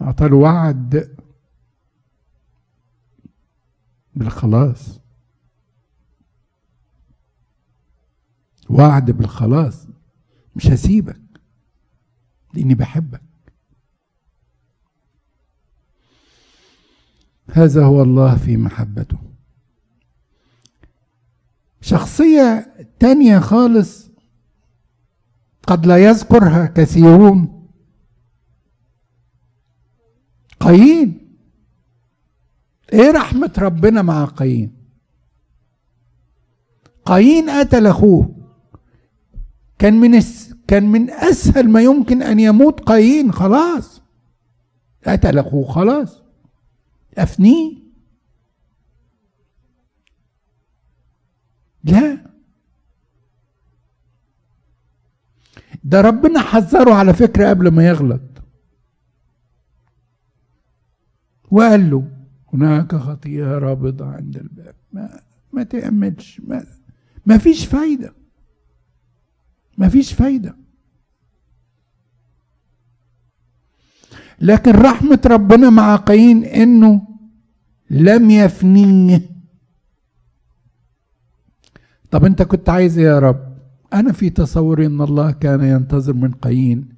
عطاله 0.00 0.36
وعد 0.36 1.16
بالخلاص. 4.14 5.00
وعد 8.70 9.10
بالخلاص. 9.10 9.86
مش 10.56 10.66
هسيبك. 10.66 11.20
لأني 12.54 12.74
بحبك. 12.74 13.22
هذا 17.50 17.84
هو 17.84 18.02
الله 18.02 18.36
في 18.36 18.56
محبته. 18.56 19.18
شخصية 21.80 22.74
تانية 23.00 23.38
خالص 23.38 24.10
قد 25.66 25.86
لا 25.86 25.96
يذكرها 26.04 26.66
كثيرون. 26.66 27.53
قايين 30.64 31.36
إيه 32.92 33.10
رحمة 33.10 33.52
ربنا 33.58 34.02
مع 34.02 34.24
قايين 34.24 34.74
قايين 37.04 37.50
قتل 37.50 37.86
أخوه. 37.86 38.36
كان 39.78 39.94
من 40.00 40.14
الس... 40.14 40.54
كان 40.68 40.84
من 40.88 41.10
أسهل 41.10 41.68
ما 41.70 41.82
يمكن 41.82 42.22
أن 42.22 42.40
يموت 42.40 42.80
قايين 42.80 43.32
خلاص. 43.32 44.02
قتل 45.06 45.38
أخوه 45.38 45.72
خلاص. 45.72 46.22
أفنيه. 47.18 47.76
لا. 51.84 52.18
ده 55.84 56.00
ربنا 56.00 56.40
حذره 56.40 56.94
على 56.94 57.14
فكرة 57.14 57.48
قبل 57.48 57.68
ما 57.68 57.86
يغلط. 57.88 58.33
وقال 61.54 61.90
له 61.90 62.08
هناك 62.52 62.94
خطيئة 62.94 63.58
رابضة 63.58 64.06
عند 64.06 64.36
الباب. 64.36 64.74
ما 64.92 65.20
ما 65.52 65.62
تأملش 65.62 66.40
ما, 66.40 66.66
ما 67.26 67.38
فيش 67.38 67.66
فايدة. 67.66 68.12
ما 69.78 69.88
فيش 69.88 70.12
فايدة. 70.12 70.56
لكن 74.40 74.70
رحمة 74.70 75.20
ربنا 75.26 75.70
مع 75.70 75.96
قايين 75.96 76.44
إنه 76.44 77.08
لم 77.90 78.30
يفنيه. 78.30 79.22
طب 82.10 82.24
أنت 82.24 82.42
كنت 82.42 82.68
عايز 82.68 82.98
إيه 82.98 83.06
يا 83.06 83.18
رب؟ 83.18 83.56
أنا 83.92 84.12
في 84.12 84.30
تصوري 84.30 84.86
إن 84.86 85.00
الله 85.00 85.30
كان 85.30 85.62
ينتظر 85.64 86.12
من 86.12 86.32
قايين 86.32 86.88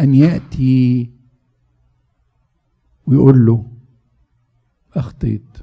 أن 0.00 0.14
يأتي 0.14 1.10
ويقول 3.06 3.46
له 3.46 3.71
أخطيت. 4.96 5.58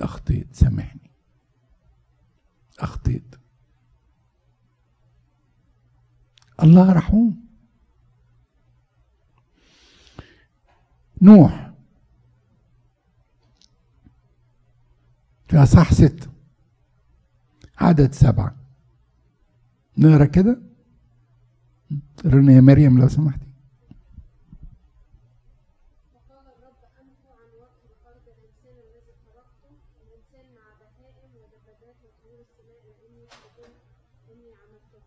أخطيت. 0.00 0.54
سامحني. 0.54 1.10
أخطيت. 2.78 3.34
الله 6.62 6.92
رحوم 6.92 7.46
نوح. 11.22 11.72
في 15.48 15.56
اصح 15.62 15.92
ست 15.92 16.30
عدد 17.78 18.12
سبعة. 18.12 18.56
نقرأ 19.98 20.24
كده؟ 20.24 20.62
قرنا 22.24 22.52
يا 22.52 22.60
مريم 22.60 22.98
لو 23.00 23.08
سمحتي 23.08 23.46
وقال 26.14 26.46
الرب 26.46 26.82
أمحو 27.00 27.32
عن 27.32 27.48
وجه 27.62 27.92
الأرض 28.00 28.35
الإنسان 28.46 28.76
الذي 28.86 29.14
خلقته 29.26 29.72
الإنسان 30.02 30.46
مع 30.54 30.66
بهائم 30.80 31.30
ودبابات 31.40 31.96
وطيور 32.04 32.40
السماء 32.46 32.80
لأني 32.86 33.24
أظن 33.46 33.72
إني 34.32 34.50
عملته. 34.62 35.02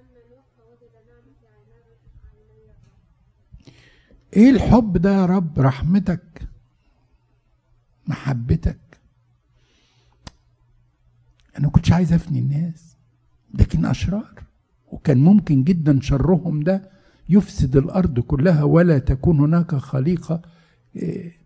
أما 0.00 0.20
نوح 0.30 0.44
فوجد 0.58 0.92
نعمة 1.08 1.32
في 1.40 1.46
عيني 1.46 1.80
إيه 4.36 4.50
الحب 4.50 4.96
ده 4.96 5.14
يا 5.14 5.26
رب؟ 5.26 5.60
رحمتك 5.60 6.42
محبتك. 8.06 8.78
أنا 11.58 11.68
كنتش 11.68 11.92
عايز 11.92 12.12
أفني 12.12 12.38
الناس 12.38 12.96
لكن 13.54 13.84
أشرار. 13.84 14.42
وكان 14.92 15.18
ممكن 15.18 15.64
جدا 15.64 16.00
شرهم 16.00 16.62
ده 16.62 16.90
يفسد 17.28 17.76
الأرض 17.76 18.20
كلها 18.20 18.62
ولا 18.62 18.98
تكون 18.98 19.40
هناك 19.40 19.74
خليقة 19.74 20.42
إيه، 20.96 21.39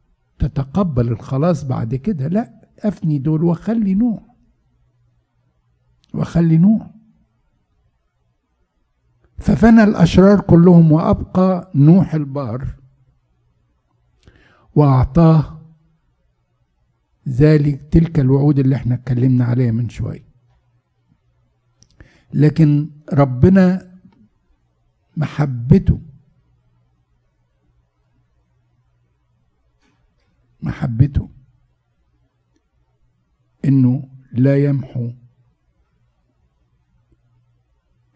تتقبل 0.45 1.09
الخلاص 1.09 1.65
بعد 1.65 1.95
كده 1.95 2.29
لا 2.29 2.61
أفني 2.79 3.19
دول 3.19 3.45
واخلي 3.45 3.95
نوح. 3.95 4.23
واخلي 6.15 6.59
نوح. 6.59 6.91
ففنى 9.39 9.83
الأشرار 9.85 10.41
كلهم 10.41 10.93
وأبقى 10.93 11.71
نوح 11.75 12.15
البار 12.15 12.75
وأعطاه 14.75 15.61
ذلك 17.29 17.83
تلك 17.91 18.21
الوعود 18.21 18.59
اللي 18.59 18.77
إحنا 18.77 18.95
اتكلمنا 18.95 19.45
عليها 19.45 19.73
من 19.73 19.89
شوية. 19.89 20.25
لكن 22.35 22.91
ربنا 23.13 23.91
محبته 25.17 26.01
محبته 30.65 31.29
إنه 33.65 34.09
لا 34.33 34.65
يمحو 34.65 35.11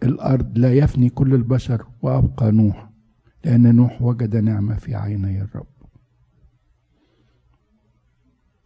الأرض 0.03 0.59
لا 0.59 0.73
يفني 0.75 1.09
كل 1.11 1.35
البشر 1.35 1.87
وأبقى 2.03 2.53
نوح 2.53 2.91
لأن 3.45 3.75
نوح 3.77 4.03
وجد 4.03 4.37
نعمة 4.37 4.77
في 4.77 4.95
عيني 4.95 5.43
الرب 5.43 5.67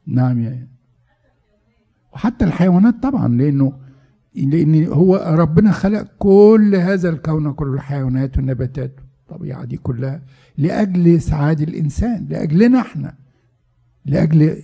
نعم 0.07 0.39
يا 0.41 0.68
وحتى 2.12 2.45
الحيوانات 2.45 3.03
طبعا 3.03 3.28
لأنه 3.28 3.78
لأن 4.35 4.85
هو 4.87 5.16
ربنا 5.16 5.72
خلق 5.72 6.03
كل 6.18 6.74
هذا 6.74 7.09
الكون 7.09 7.53
كل 7.53 7.74
الحيوانات 7.74 8.37
والنباتات 8.37 9.01
الطبيعة 9.20 9.64
دي 9.64 9.76
كلها 9.76 10.22
لأجل 10.59 11.16
اسعاد 11.16 11.61
الإنسان 11.61 12.26
لأجلنا 12.30 12.80
إحنا. 12.80 13.22
لأجل 14.05 14.62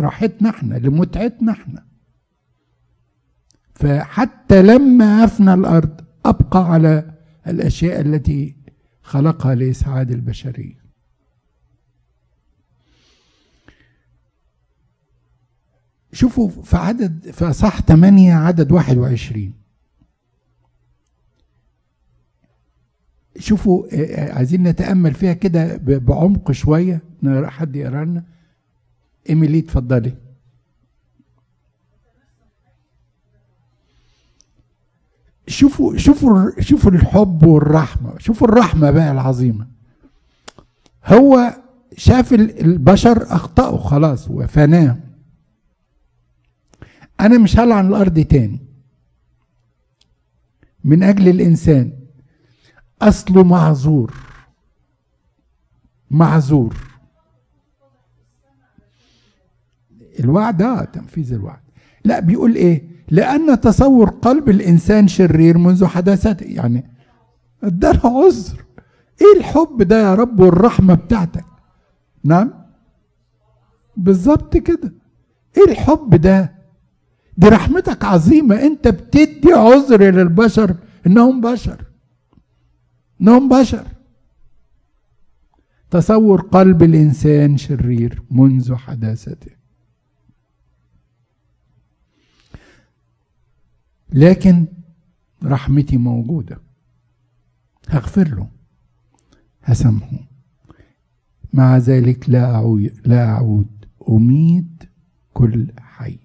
راحتنا 0.00 0.50
إحنا 0.50 0.74
لمتعتنا 0.74 1.52
إحنا. 1.52 1.86
فحتى 3.74 4.62
لما 4.62 5.24
افنى 5.24 5.54
الأرض 5.54 6.00
أبقى 6.26 6.72
على 6.72 7.14
الأشياء 7.46 8.00
التي 8.00 8.56
خلقها 9.02 9.54
لإسعاد 9.54 10.10
البشرية. 10.10 10.84
شوفوا 16.12 16.48
في 16.48 16.76
عدد 16.76 17.30
في 17.30 17.44
اصح 17.44 17.80
8 17.80 18.34
عدد 18.34 18.72
21 18.72 19.54
شوفوا 23.38 23.86
عايزين 24.34 24.62
نتأمل 24.62 25.14
فيها 25.14 25.32
كده 25.32 25.76
بعمق 25.76 26.52
شوية. 26.52 27.02
حد 27.44 27.76
يقرأ 27.76 28.04
لنا. 28.04 28.24
إيميلي 29.30 29.58
اتفضلي. 29.58 30.14
شوفوا 35.46 35.96
شوفوا 35.96 36.60
شوفوا 36.60 36.90
الحب 36.90 37.42
والرحمة. 37.46 38.18
شوفوا 38.18 38.48
الرحمة 38.48 38.90
بقى 38.90 39.12
العظيمة. 39.12 39.66
هو 41.06 41.54
شاف 41.96 42.32
البشر 42.32 43.22
أخطأوا 43.22 43.78
خلاص 43.78 44.30
وفناه. 44.30 44.96
أنا 47.20 47.38
مش 47.38 47.58
هلعن 47.58 47.86
الأرض 47.88 48.20
تاني. 48.20 48.60
من 50.84 51.02
أجل 51.02 51.28
الإنسان. 51.28 51.92
اصله 53.08 53.42
معذور. 53.42 54.14
معذور. 56.10 56.76
الوعد 60.20 60.62
آه 60.62 60.84
تنفيذ 60.84 61.32
الوعد. 61.32 61.60
لا 62.04 62.20
بيقول 62.20 62.54
إيه؟ 62.54 62.88
لأن 63.08 63.60
تصور 63.60 64.10
قلب 64.10 64.48
الإنسان 64.48 65.08
شرير 65.08 65.58
منذ 65.58 65.86
حداثته 65.86 66.44
يعني 66.44 66.90
اداله 67.62 68.24
عذر. 68.24 68.64
إيه 69.22 69.38
الحب 69.40 69.82
ده 69.82 70.02
يا 70.02 70.14
رب 70.14 70.40
والرحمة 70.40 70.94
بتاعتك؟ 70.94 71.44
نعم؟ 72.24 72.54
بالظبط 73.96 74.56
كده. 74.56 74.92
إيه 75.56 75.72
الحب 75.72 76.14
ده؟ 76.14 76.54
دي 77.36 77.48
رحمتك 77.48 78.04
عظيمة. 78.04 78.62
أنت 78.62 78.88
بتدي 78.88 79.52
عذر 79.52 80.02
للبشر 80.02 80.74
إنهم 81.06 81.40
بشر. 81.40 81.84
انهم 83.24 83.48
بشر. 83.48 83.86
تصور 85.90 86.40
قلب 86.40 86.82
الإنسان 86.82 87.56
شرير 87.56 88.22
منذ 88.30 88.74
حداثته. 88.74 89.50
لكن 94.12 94.66
رحمتي 95.44 95.96
موجودة. 95.96 96.60
هغفر 97.88 98.28
له. 98.28 98.48
هسامحه 99.62 100.18
مع 101.52 101.78
ذلك 101.78 102.30
لا 102.30 102.54
أعود 102.54 103.00
لا 103.04 103.28
أعود. 103.30 103.86
أميد 104.08 104.84
كل 105.34 105.66
حي. 105.78 106.18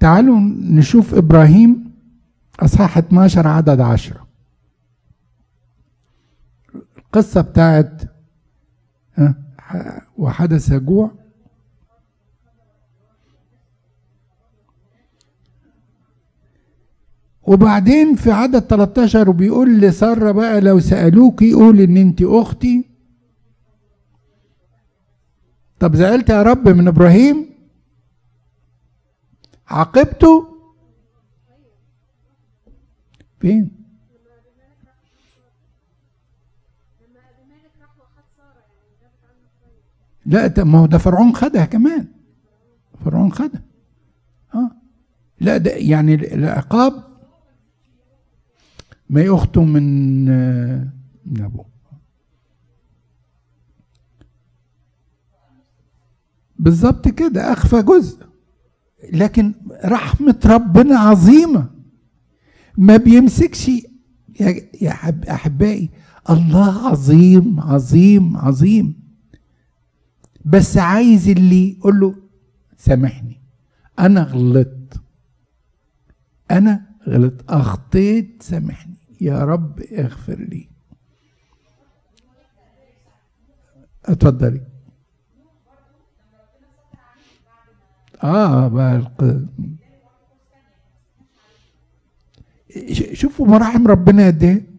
تعالوا 0.00 0.40
نشوف 0.60 1.14
إبراهيم 1.14 1.89
أصحاح 2.60 2.98
12 2.98 3.46
عدد 3.48 3.80
10 3.80 4.26
القصة 6.98 7.40
بتاعت 7.40 8.02
وحدث 10.18 10.72
جوع 10.72 11.10
وبعدين 17.42 18.14
في 18.16 18.30
عدد 18.32 18.58
13 18.58 19.30
وبيقول 19.30 19.78
لسارة 19.80 20.32
بقى 20.32 20.60
لو 20.60 20.80
سألوكي 20.80 21.52
قول 21.52 21.80
إن 21.80 21.96
أنت 21.96 22.22
أختي. 22.22 22.84
طب 25.80 25.96
زعلت 25.96 26.28
يا 26.30 26.42
رب 26.42 26.68
من 26.68 26.88
إبراهيم؟ 26.88 27.46
عاقبته؟ 29.68 30.49
فين؟ 33.40 33.70
لا 40.26 40.64
ما 40.64 40.78
هو 40.78 40.86
ده 40.86 40.98
فرعون 40.98 41.34
خدها 41.34 41.64
كمان. 41.64 42.08
فرعون 43.04 43.32
خدها. 43.32 43.62
آه. 44.54 44.70
لا 45.40 45.56
ده 45.56 45.70
يعني 45.70 46.14
العقاب 46.14 47.04
ما 49.10 49.20
يخطو 49.20 49.64
من 49.64 50.24
من 51.26 51.44
أبوه. 51.44 51.64
بالظبط 56.58 57.08
كده 57.08 57.52
أخفى 57.52 57.82
جزء. 57.82 58.26
لكن 59.12 59.54
رحمة 59.84 60.40
ربنا 60.46 60.98
عظيمة. 60.98 61.79
ما 62.78 62.96
بيمسكش. 62.96 63.68
يا 64.40 64.70
يا 64.82 64.90
أحبائي 65.30 65.90
الله 66.30 66.88
عظيم 66.88 67.60
عظيم 67.60 68.36
عظيم. 68.36 69.00
بس 70.44 70.76
عايز 70.76 71.28
اللي 71.28 71.70
يقول 71.70 72.00
له 72.00 72.14
سامحني 72.76 73.40
أنا 73.98 74.22
غلطت. 74.22 75.00
أنا 76.50 76.86
غلط 77.08 77.52
أخطيت. 77.52 78.42
سامحني. 78.42 78.96
يا 79.20 79.44
رب 79.44 79.80
اغفر 79.80 80.38
لي. 80.40 80.68
اتفضلي. 84.04 84.60
آه 88.24 88.68
بقى 88.68 89.10
شوفوا 93.12 93.46
مراحم 93.46 93.86
ربنا 93.86 94.26
قد 94.26 94.42
إيه؟ 94.42 94.70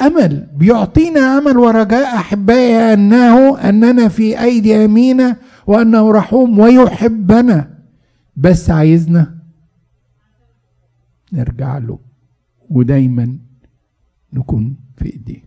أمل. 0.00 0.48
بيعطينا 0.56 1.38
أمل 1.38 1.56
ورجاء 1.58 2.16
أحبائي 2.16 2.92
أنه 2.94 3.58
أننا 3.58 4.08
في 4.08 4.40
أيدي 4.42 4.84
أمينة 4.84 5.36
وأنه 5.66 6.12
رحوم 6.12 6.58
ويحبنا. 6.58 7.78
بس 8.36 8.70
عايزنا 8.70 9.38
نرجع 11.32 11.78
له 11.78 11.98
ودايما 12.70 13.38
نكون 14.32 14.76
في 14.96 15.06
إيديه. 15.12 15.44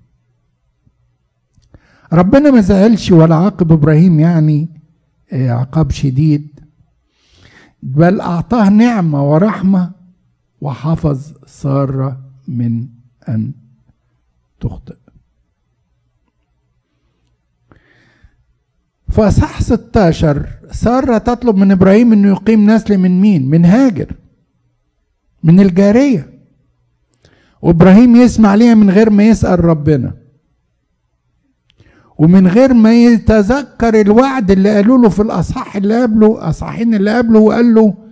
ربنا 2.13 2.51
ما 2.51 2.61
زعلش 2.61 3.11
ولا 3.11 3.35
عاقب 3.35 3.71
إبراهيم 3.71 4.19
يعني 4.19 4.69
عقاب 5.33 5.91
شديد 5.91 6.59
بل 7.83 8.21
أعطاه 8.21 8.69
نعمة 8.69 9.31
ورحمة 9.31 9.91
وحفظ 10.65 11.33
ساره 11.45 12.19
من 12.47 12.87
أن 13.29 13.51
تخطئ. 14.59 14.95
فصح 19.09 19.61
16 19.61 20.47
سارة 20.71 21.17
تطلب 21.17 21.55
من 21.55 21.71
إبراهيم 21.71 22.13
أنه 22.13 22.27
يقيم 22.27 22.69
نسل 22.69 22.97
من 22.97 23.21
مين؟ 23.21 23.49
من 23.49 23.65
هاجر 23.65 24.11
من 25.43 25.59
الجارية. 25.59 26.29
وإبراهيم 27.61 28.15
يسمع 28.15 28.55
ليها 28.55 28.75
من 28.75 28.89
غير 28.89 29.09
ما 29.09 29.23
يسأل 29.23 29.65
ربنا. 29.65 30.13
ومن 32.17 32.47
غير 32.47 32.73
ما 32.73 32.93
يتذكر 33.03 34.01
الوعد 34.01 34.51
اللي 34.51 34.75
قالوا 34.75 34.97
له 34.97 35.09
في 35.09 35.21
الأصحاح 35.21 35.75
اللي 35.75 36.01
قبله 36.01 36.49
أصحاحين 36.49 36.95
اللي 36.95 37.17
قبله 37.17 37.39
وقال 37.39 37.73
له 37.73 38.04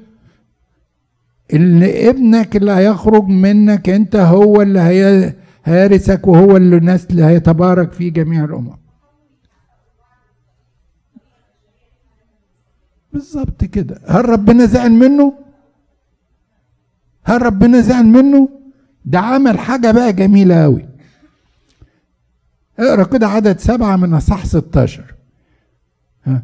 إن 1.54 1.84
ابنك 1.84 2.56
اللي 2.56 2.72
هيخرج 2.72 3.24
منك 3.28 3.90
أنت 3.90 4.16
هو 4.16 4.62
اللي 4.62 4.80
هي 4.80 5.34
هيرثك 5.66 6.28
وهو 6.28 6.58
اللي 6.58 6.78
الناس 6.78 7.06
اللي 7.06 7.24
هيتبارك 7.26 7.92
فيه 7.92 8.14
جميع 8.14 8.44
الأمم. 8.44 8.78
بالظبط 13.14 13.64
كده. 13.64 14.02
هل 14.08 14.30
ربنا 14.30 14.66
زعل 14.66 14.92
منه؟ 14.92 15.34
هل 17.24 17.42
ربنا 17.42 17.82
زعل 17.82 18.06
منه؟ 18.06 18.50
ده 19.06 19.20
عمل 19.20 19.60
حاجة 19.60 19.92
بقى 19.92 20.14
جميلة 20.14 20.64
قوي 20.64 20.86
اقرأ 22.80 23.04
كده 23.04 23.28
عدد 23.28 23.60
سبعة 23.60 23.96
من 23.96 24.14
اصح 24.14 24.46
16 24.46 25.16
ها 26.24 26.44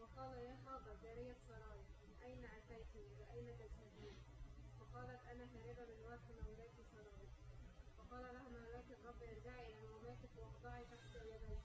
وقال 0.00 0.32
يا 0.48 0.54
حاضر 0.66 0.92
جارية 1.04 1.36
سراي 1.48 1.80
أين 2.26 2.42
أتيت 2.58 2.92
وأين 3.20 3.46
تذهبين؟ 3.60 4.16
فقالت 4.80 5.20
أنا 5.32 5.44
هاربة 5.54 5.84
من 5.92 5.98
وجه 6.10 6.28
مولاك 6.46 6.76
سراي 6.92 7.26
فقال 7.98 8.22
لها 8.34 8.48
ملاك 8.56 8.88
الرب 8.96 9.20
ارجعي 9.32 9.66
إلى 9.72 9.86
مولاك 9.94 10.22
واخضعي 10.40 10.82
تحت 10.92 11.12
يديه 11.30 11.60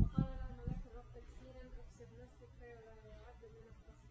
وقال 0.00 0.26
لها 0.38 0.50
ملاك 0.60 0.82
الرب 0.90 1.12
كثيرا 1.28 1.62
اكسب 1.80 2.08
نفسك 2.22 2.50
فلا 2.60 2.94
يعد 3.10 3.42
من 3.54 3.64
القصر 3.70 4.10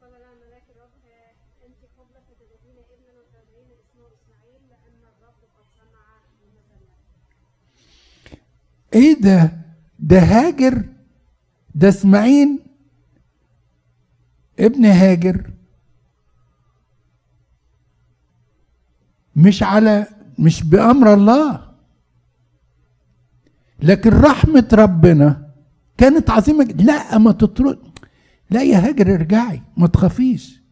قال 0.00 0.12
لها 0.22 0.34
ملاك 0.42 0.66
الرب 0.74 0.96
ها 1.06 1.22
أنت 1.66 1.80
قبل 1.98 2.14
فتجدين 2.26 2.76
ابنا 2.92 3.12
وتدعين 3.18 3.68
اسمه 3.82 4.04
إسماعيل 4.16 4.60
لأن 4.70 5.00
الرب 5.12 5.40
قد 5.56 5.66
سمع 5.78 6.04
المذلة 6.42 6.96
إيه 8.94 9.20
ده؟ 9.20 9.52
ده 9.98 10.18
هاجر؟ 10.18 10.84
ده 11.74 11.88
اسماعيل؟ 11.88 12.58
ابن 14.58 14.84
هاجر. 14.86 15.50
مش 19.36 19.62
على 19.62 20.06
مش 20.38 20.62
بأمر 20.64 21.14
الله. 21.14 21.68
لكن 23.82 24.10
رحمة 24.10 24.68
ربنا 24.72 25.48
كانت 25.98 26.30
عظيمة. 26.30 26.64
لا 26.64 27.18
ما 27.18 27.32
تطرد. 27.32 27.78
لا 28.50 28.62
يا 28.62 28.78
هاجر 28.78 29.14
ارجعي 29.14 29.62
ما 29.76 29.86
تخافيش. 29.86 30.62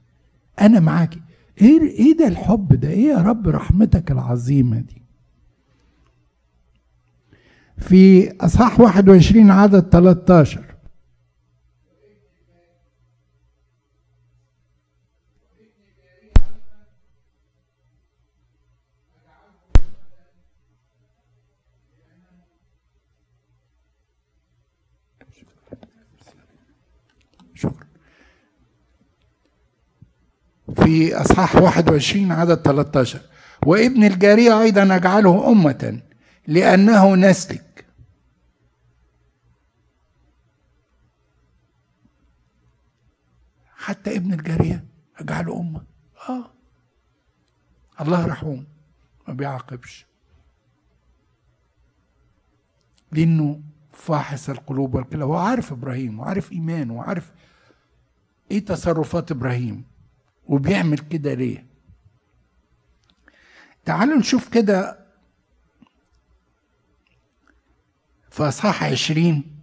أنا 0.61 0.81
معاكي. 0.81 1.21
إيه 1.63 1.81
إيه 1.83 2.17
ده 2.17 2.27
الحب 2.29 2.81
ده؟ 2.81 2.89
إيه 2.89 3.07
يا 3.09 3.19
رب 3.19 3.49
رحمتك 3.49 4.11
العظيمة 4.11 4.81
دي؟ 4.81 5.03
في 7.79 8.33
أصحاح 8.41 8.81
21 8.81 9.51
عدد 9.51 9.89
13 9.91 10.77
شكرا. 27.55 27.87
في 30.75 31.15
أصحاح 31.15 31.57
21 31.57 32.33
عدد 32.33 32.55
13 32.57 33.21
وابن 33.67 34.05
الجاريه 34.05 34.63
أيضا 34.63 34.97
أجعله 34.97 35.49
أمة 35.53 36.01
لأنه 36.47 37.15
نسلك. 37.15 37.66
حتى 43.87 44.17
ابن 44.17 44.33
الجارية 44.33 44.85
اجعله 45.17 45.61
أمه. 45.61 45.83
آه. 46.29 46.51
الله 48.01 48.27
رحوم 48.27 48.67
ما 49.29 49.35
بيعاقبش. 49.35 50.07
لأنه 53.13 53.63
فاحص 53.93 54.49
القلوب 54.49 54.95
والكلى 54.95 55.25
هو 55.25 55.37
عارف 55.37 55.73
إبراهيم 55.73 56.21
وعارف 56.21 56.53
إيمانه 56.53 56.95
وعارف 56.95 57.33
إيه 58.51 58.65
تصرفات 58.65 59.31
إبراهيم 59.31 59.85
وبيعمل 60.47 60.99
كده 60.99 61.35
ليه؟ 61.35 61.67
تعالوا 63.85 64.19
نشوف 64.19 64.49
كده 64.49 65.07
في 68.31 68.49
إصحاح 68.49 68.85
عشرين. 68.85 69.57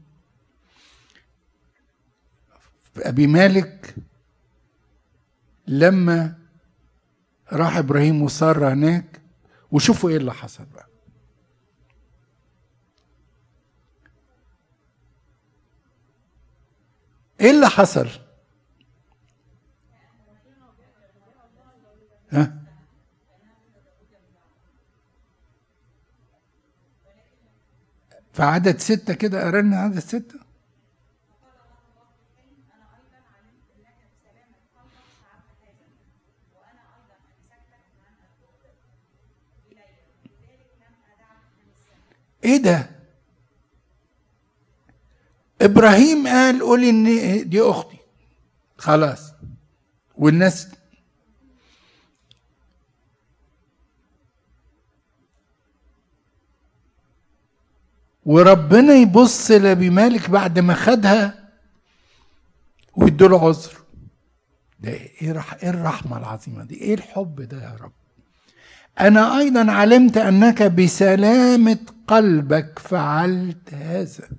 أبي 2.97 3.27
مالك 3.27 3.95
لما 5.67 6.35
راح 7.51 7.77
إبراهيم 7.77 8.21
وسارة 8.21 8.73
هناك 8.73 9.21
وشوفوا 9.71 10.09
إيه 10.09 10.17
اللي 10.17 10.33
حصل 10.33 10.65
بقى. 10.65 10.87
إيه 17.41 17.51
اللي 17.51 17.67
حصل؟ 17.69 18.07
ها؟ 22.31 22.53
في 28.33 28.43
عدد 28.43 28.77
ستة 28.79 29.13
كده 29.13 29.43
قرأنا 29.43 29.77
عدد 29.79 29.99
ستة؟ 29.99 30.42
إيه 42.43 42.57
ده؟ 42.57 42.89
إبراهيم 45.61 46.27
قال 46.27 46.61
قولي 46.61 46.89
إن 46.89 47.49
دي 47.49 47.61
أختي. 47.61 47.97
خلاص. 48.77 49.31
والناس 50.15 50.67
وربنا 58.25 58.93
يبص 58.93 59.51
لابي 59.51 59.89
مالك 59.89 60.29
بعد 60.29 60.59
ما 60.59 60.73
خدها 60.73 61.49
ويدوله 62.95 63.47
عذر. 63.47 63.73
ده 64.79 64.99
رح 65.23 65.53
إيه 65.53 65.69
الرحمة 65.69 66.17
العظيمة 66.17 66.63
دي؟ 66.63 66.75
إيه 66.75 66.93
الحب 66.93 67.41
ده 67.41 67.63
يا 67.63 67.75
رب؟ 67.81 67.91
أنا 68.99 69.37
أيضا 69.37 69.71
علمت 69.71 70.17
أنك 70.17 70.63
بسلامة 70.63 71.79
قلبك 72.07 72.79
فعلت 72.79 73.73
هذا. 73.73 74.29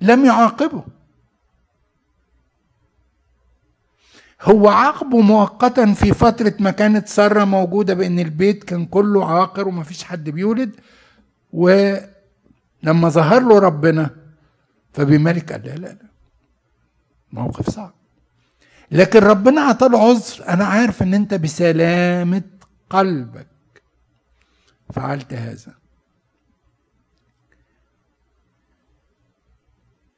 لم 0.00 0.24
يعاقبه. 0.24 0.84
هو 4.42 4.68
عاقبه 4.68 5.20
مؤقتا 5.20 5.92
في 5.92 6.14
فترة 6.14 6.54
ما 6.60 6.70
كانت 6.70 7.08
سارة 7.08 7.44
موجودة 7.44 7.94
بأن 7.94 8.18
البيت 8.18 8.64
كان 8.64 8.86
كله 8.86 9.24
عاقر 9.30 9.68
وما 9.68 9.82
فيش 9.82 10.04
حد 10.04 10.30
بيولد 10.30 10.80
ولما 11.52 13.08
ظهر 13.08 13.42
له 13.42 13.58
ربنا 13.58 14.10
فبملك 14.92 15.52
قال 15.52 15.64
لا 15.64 15.74
لا. 15.74 15.96
موقف 17.32 17.70
صعب. 17.70 17.94
لكن 18.94 19.18
ربنا 19.18 19.60
عطاله 19.60 19.98
عذر 20.08 20.48
أنا 20.48 20.64
عارف 20.64 21.02
أن 21.02 21.14
أنت 21.14 21.34
بسلامة 21.34 22.42
قلبك. 22.90 23.46
فعلت 24.92 25.32
هذا. 25.32 25.74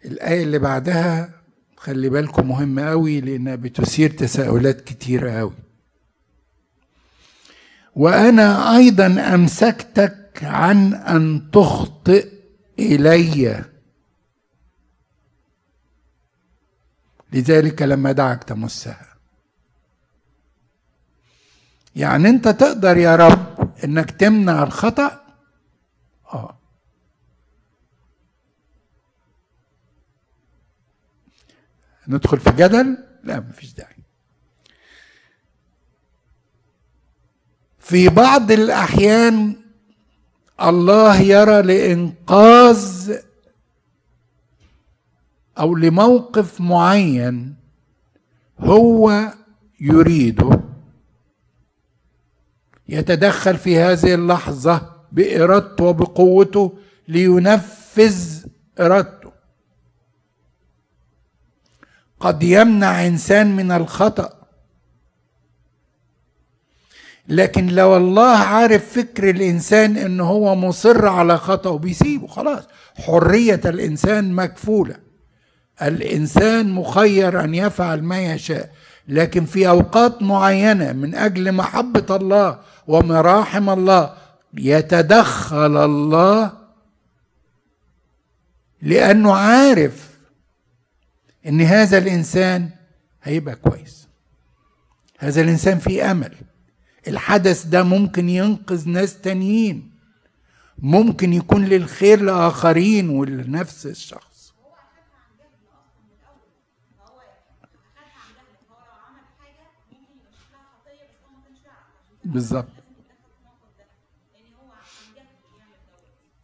الآية 0.05 0.43
اللي 0.43 0.59
بعدها 0.59 1.31
خلي 1.77 2.09
بالكم 2.09 2.49
مهمة 2.49 2.83
قوي 2.83 3.21
لأنها 3.21 3.55
بتثير 3.55 4.11
تساؤلات 4.11 4.81
كتيرة 4.81 5.31
قوي 5.31 5.55
وأنا 7.97 8.77
أيضا 8.77 9.07
أمسكتك 9.07 10.41
عن 10.43 10.95
أن 10.95 11.51
تخطئ 11.53 12.29
إلي. 12.79 13.65
لذلك 17.37 17.83
لما 17.83 18.13
دعك 18.13 18.45
تمسها. 18.45 19.17
يعني 21.97 22.29
انت 22.29 22.49
تقدر 22.49 22.97
يا 22.97 23.17
رب 23.17 23.71
انك 23.85 24.11
تمنع 24.11 24.63
الخطأ؟ 24.63 25.21
آه. 26.33 26.59
ندخل 32.09 32.41
في 32.41 32.51
جدل؟ 32.51 32.99
لا 33.25 33.41
مفيش 33.41 33.73
داعي. 33.73 33.97
في 37.79 38.09
بعض 38.09 38.51
الأحيان 38.51 39.57
الله 40.61 41.21
يرى 41.21 41.63
لإنقاذ 41.63 43.17
أو 45.59 45.75
لموقف 45.75 46.61
معين 46.61 47.55
هو 48.61 49.33
يريده 49.81 50.61
يتدخل 52.89 53.57
في 53.57 53.79
هذه 53.79 54.15
اللحظة 54.15 54.91
بإرادته 55.13 55.85
وبقوته 55.85 56.79
لينفذ 57.09 58.45
إرادته. 58.81 59.33
قد 62.21 62.43
يمنع 62.43 63.07
إنسان 63.07 63.57
من 63.57 63.73
الخطأ. 63.73 64.33
لكن 67.29 67.67
لو 67.67 67.97
الله 67.97 68.37
عارف 68.37 68.93
فكر 68.99 69.31
الإنسان 69.31 69.97
إن 69.97 70.21
هو 70.21 70.55
مصر 70.55 71.07
على 71.07 71.37
خطأه 71.39 71.79
بيسيبه 71.79 72.27
خلاص. 72.27 72.65
حرية 72.95 73.61
الإنسان 73.65 74.33
مكفولة. 74.33 75.06
الإنسان 75.83 76.71
مخير 76.71 77.45
أن 77.45 77.55
يفعل 77.55 78.03
ما 78.03 78.21
يشاء 78.33 78.73
لكن 79.09 79.45
في 79.45 79.69
أوقات 79.69 80.23
معينة 80.23 80.93
من 80.93 81.15
أجل 81.15 81.53
محبة 81.53 82.17
الله 82.17 82.59
ومراحم 82.87 83.71
الله 83.71 84.17
يتدخل 84.59 85.77
الله 85.85 86.53
لأنه 88.83 89.33
عارف 89.35 90.11
إن 91.47 91.61
هذا 91.61 91.99
الإنسان 91.99 92.71
هيبقى 93.23 93.57
كويس. 93.57 94.09
هذا 95.19 95.41
الإنسان 95.41 95.79
فيه 95.79 96.11
أمل. 96.11 96.35
الحدث 97.09 97.65
ده 97.67 97.83
ممكن 97.83 98.29
ينقذ 98.29 98.89
ناس 98.89 99.21
تانيين 99.21 99.91
ممكن 100.79 101.33
يكون 101.33 101.65
للخير 101.65 102.21
لآخرين 102.21 103.09
ولنفس 103.09 103.87
الشخص. 103.87 104.26
بالظبط. 112.27 112.69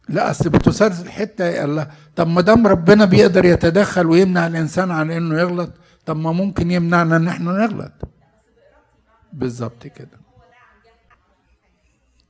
لا 0.09 0.31
أصل 0.31 0.49
بتثار 0.49 0.91
الحتة 0.91 1.63
الله. 1.63 1.91
طب 2.15 2.27
ما 2.27 2.41
دام 2.41 2.67
ربنا 2.67 3.05
بيقدر 3.05 3.45
يتدخل 3.45 4.05
ويمنع 4.07 4.47
الإنسان 4.47 4.91
عن 4.91 5.11
إنه 5.11 5.39
يغلط 5.39 5.71
طب 6.05 6.17
ما 6.17 6.31
ممكن 6.31 6.71
يمنعنا 6.71 7.15
إن 7.15 7.27
إحنا 7.27 7.51
نغلط؟ 7.51 7.91
بالظبط 9.33 9.87
كده. 9.87 10.19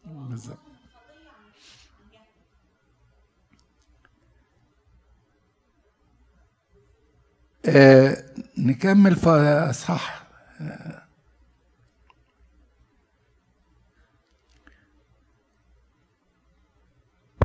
بالظبط. 0.06 0.58
آه 7.66 8.18
نكمل 8.58 9.16
في 9.16 9.30
أصحاح 9.70 10.24
آه 10.62 11.03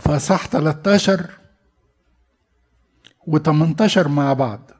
فصح 0.01 0.47
13 0.47 1.31
و18 3.31 4.07
مع 4.07 4.33
بعض. 4.33 4.71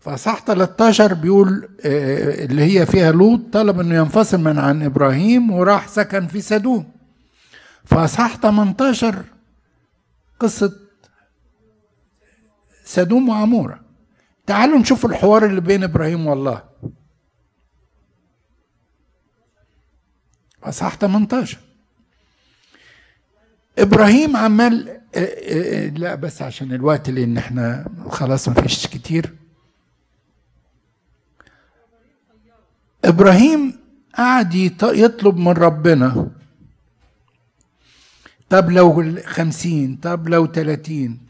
فصح 0.00 0.40
13 0.44 1.14
بيقول 1.14 1.68
آه، 1.84 2.44
اللي 2.44 2.62
هي 2.62 2.86
فيها 2.86 3.12
لوط 3.12 3.40
طلب 3.52 3.80
إنه 3.80 3.94
ينفصل 3.94 4.40
من 4.40 4.58
عن 4.58 4.82
إبراهيم 4.82 5.50
وراح 5.50 5.88
سكن 5.88 6.26
في 6.26 6.40
سدوم. 6.40 6.92
فصح 7.84 8.36
18 8.36 9.24
قصة 10.40 10.72
سدوم 12.84 13.28
وعمورة. 13.28 13.80
تعالوا 14.46 14.78
نشوف 14.78 15.06
الحوار 15.06 15.44
اللي 15.46 15.60
بين 15.60 15.84
إبراهيم 15.84 16.26
والله. 16.26 16.62
اصحاح 20.64 20.96
18 20.96 21.58
إبراهيم 23.80 24.36
عمال 24.36 24.88
آه، 24.88 25.18
آه، 25.18 25.88
لا 25.88 26.14
بس 26.14 26.42
عشان 26.42 26.72
الوقت 26.72 27.10
لأن 27.10 27.36
إحنا 27.38 27.86
خلاص 28.10 28.48
ما 28.48 28.54
فيش 28.54 28.86
كتير. 28.86 29.34
إبراهيم 33.04 33.78
قعد 34.14 34.52
يط- 34.54 34.84
يطلب 34.94 35.36
من 35.36 35.48
ربنا 35.52 36.30
طب 38.50 38.70
لو 38.70 39.16
خمسين 39.26 39.96
طب 39.96 40.28
لو 40.28 40.46
تلاتين 40.46 41.20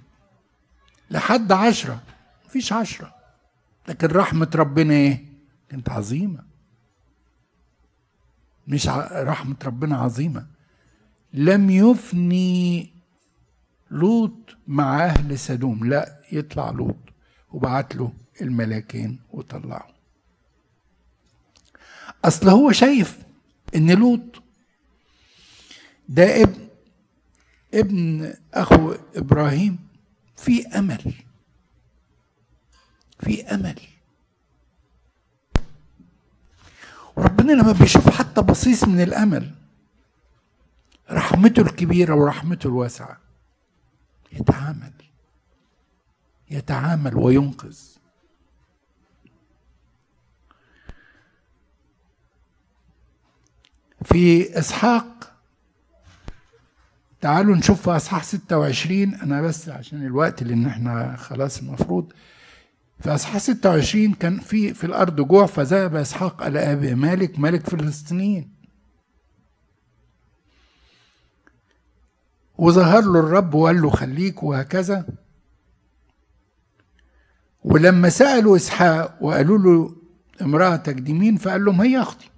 لحد 1.11 1.53
عشرة 1.53 2.01
مفيش 2.47 2.73
عشرة. 2.73 3.15
لكن 3.89 4.07
رحمة 4.07 4.51
ربنا 4.55 4.95
إيه؟ 4.95 5.25
كانت 5.69 5.89
عظيمة. 5.89 6.45
مش 8.67 8.89
رحمة 9.13 9.57
ربنا 9.65 9.97
عظيمة. 9.97 10.47
لم 11.33 11.71
يفني 11.71 12.91
لوط 13.91 14.57
مع 14.67 15.05
أهل 15.05 15.39
سدوم. 15.39 15.85
لا 15.85 16.21
يطلع 16.33 16.71
لوط 16.71 16.97
وبعت 17.53 17.97
له 17.97 18.13
الملاكين 18.41 19.21
وطلعه. 19.33 19.89
أصل 22.25 22.49
هو 22.49 22.73
شايف 22.73 23.19
إن 23.75 23.91
لوط 23.91 24.43
ده 26.09 26.43
ابن 26.43 26.69
ابن 27.75 28.35
أخو 28.55 28.95
إبراهيم 29.17 29.79
في 30.37 30.67
أمل 30.67 31.13
في 33.21 33.43
أمل. 33.43 33.81
وربنا 37.17 37.53
لما 37.53 37.73
بيشوف 37.73 38.09
حتى 38.09 38.43
بصيص 38.43 38.85
من 38.85 39.01
الأمل 39.01 39.55
رحمته 41.11 41.63
الكبيرة 41.63 42.15
ورحمته 42.15 42.67
الواسعة. 42.67 43.19
يتعامل. 44.33 44.93
يتعامل 46.51 47.17
وينقذ. 47.17 47.79
في 54.05 54.59
إسحاق 54.59 55.33
تعالوا 57.21 57.57
نشوف 57.57 57.83
في 57.83 57.97
أصحاح 57.97 58.25
26 58.25 59.15
أنا 59.15 59.43
بس 59.43 59.69
عشان 59.69 60.07
الوقت 60.07 60.43
لأن 60.43 60.67
إحنا 60.67 61.17
خلاص 61.17 61.59
المفروض. 61.59 62.13
في 63.01 63.15
أصحاح 63.15 63.39
26 63.39 64.13
كان 64.15 64.41
في 64.41 64.75
في 64.75 64.85
الأرض 64.85 65.21
جوع 65.21 65.47
فذهب 65.47 65.97
إسحاق 65.97 66.43
إلى 66.43 66.73
أبي 66.73 66.95
مالك 66.95 67.39
ملك 67.39 67.67
فلسطينيين. 67.71 68.60
وظهر 72.61 73.03
له 73.03 73.21
الرب 73.21 73.55
وقال 73.55 73.83
له 73.83 73.91
خليك 73.91 74.43
وهكذا. 74.43 75.07
ولما 77.65 78.09
سألوا 78.09 78.57
إسحاق 78.57 79.19
وقالوا 79.21 79.59
له 79.59 79.97
امرأتك 80.43 80.95
دي 80.95 81.13
مين؟ 81.13 81.37
فقال 81.37 81.65
لهم 81.65 81.81
هي 81.81 82.03
أختي. 82.03 82.31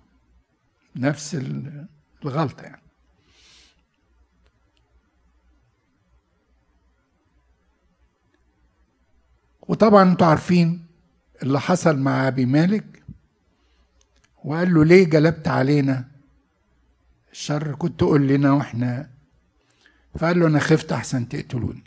نفس 0.97 1.35
ال- 1.35 1.87
الغلطة 2.25 2.63
يعني. 2.63 2.83
وطبعا 9.69 10.03
أنتوا 10.03 10.27
عارفين 10.27 10.87
اللي 11.43 11.61
حصل 11.61 11.99
مع 11.99 12.29
أبي 12.29 12.47
مالك. 12.47 13.03
وقال 14.45 14.75
له 14.75 14.85
ليه 14.85 15.05
جلبت 15.05 15.49
علينا 15.49 16.05
الشر؟ 17.33 17.75
كنت 17.75 18.01
تقول 18.01 18.29
لنا 18.29 18.53
وإحنا 18.53 19.11
فقال 20.19 20.41
له 20.41 20.47
أنا 20.47 20.59
خفت 20.59 20.93
أحسن 20.93 21.29
تقتلوني. 21.29 21.85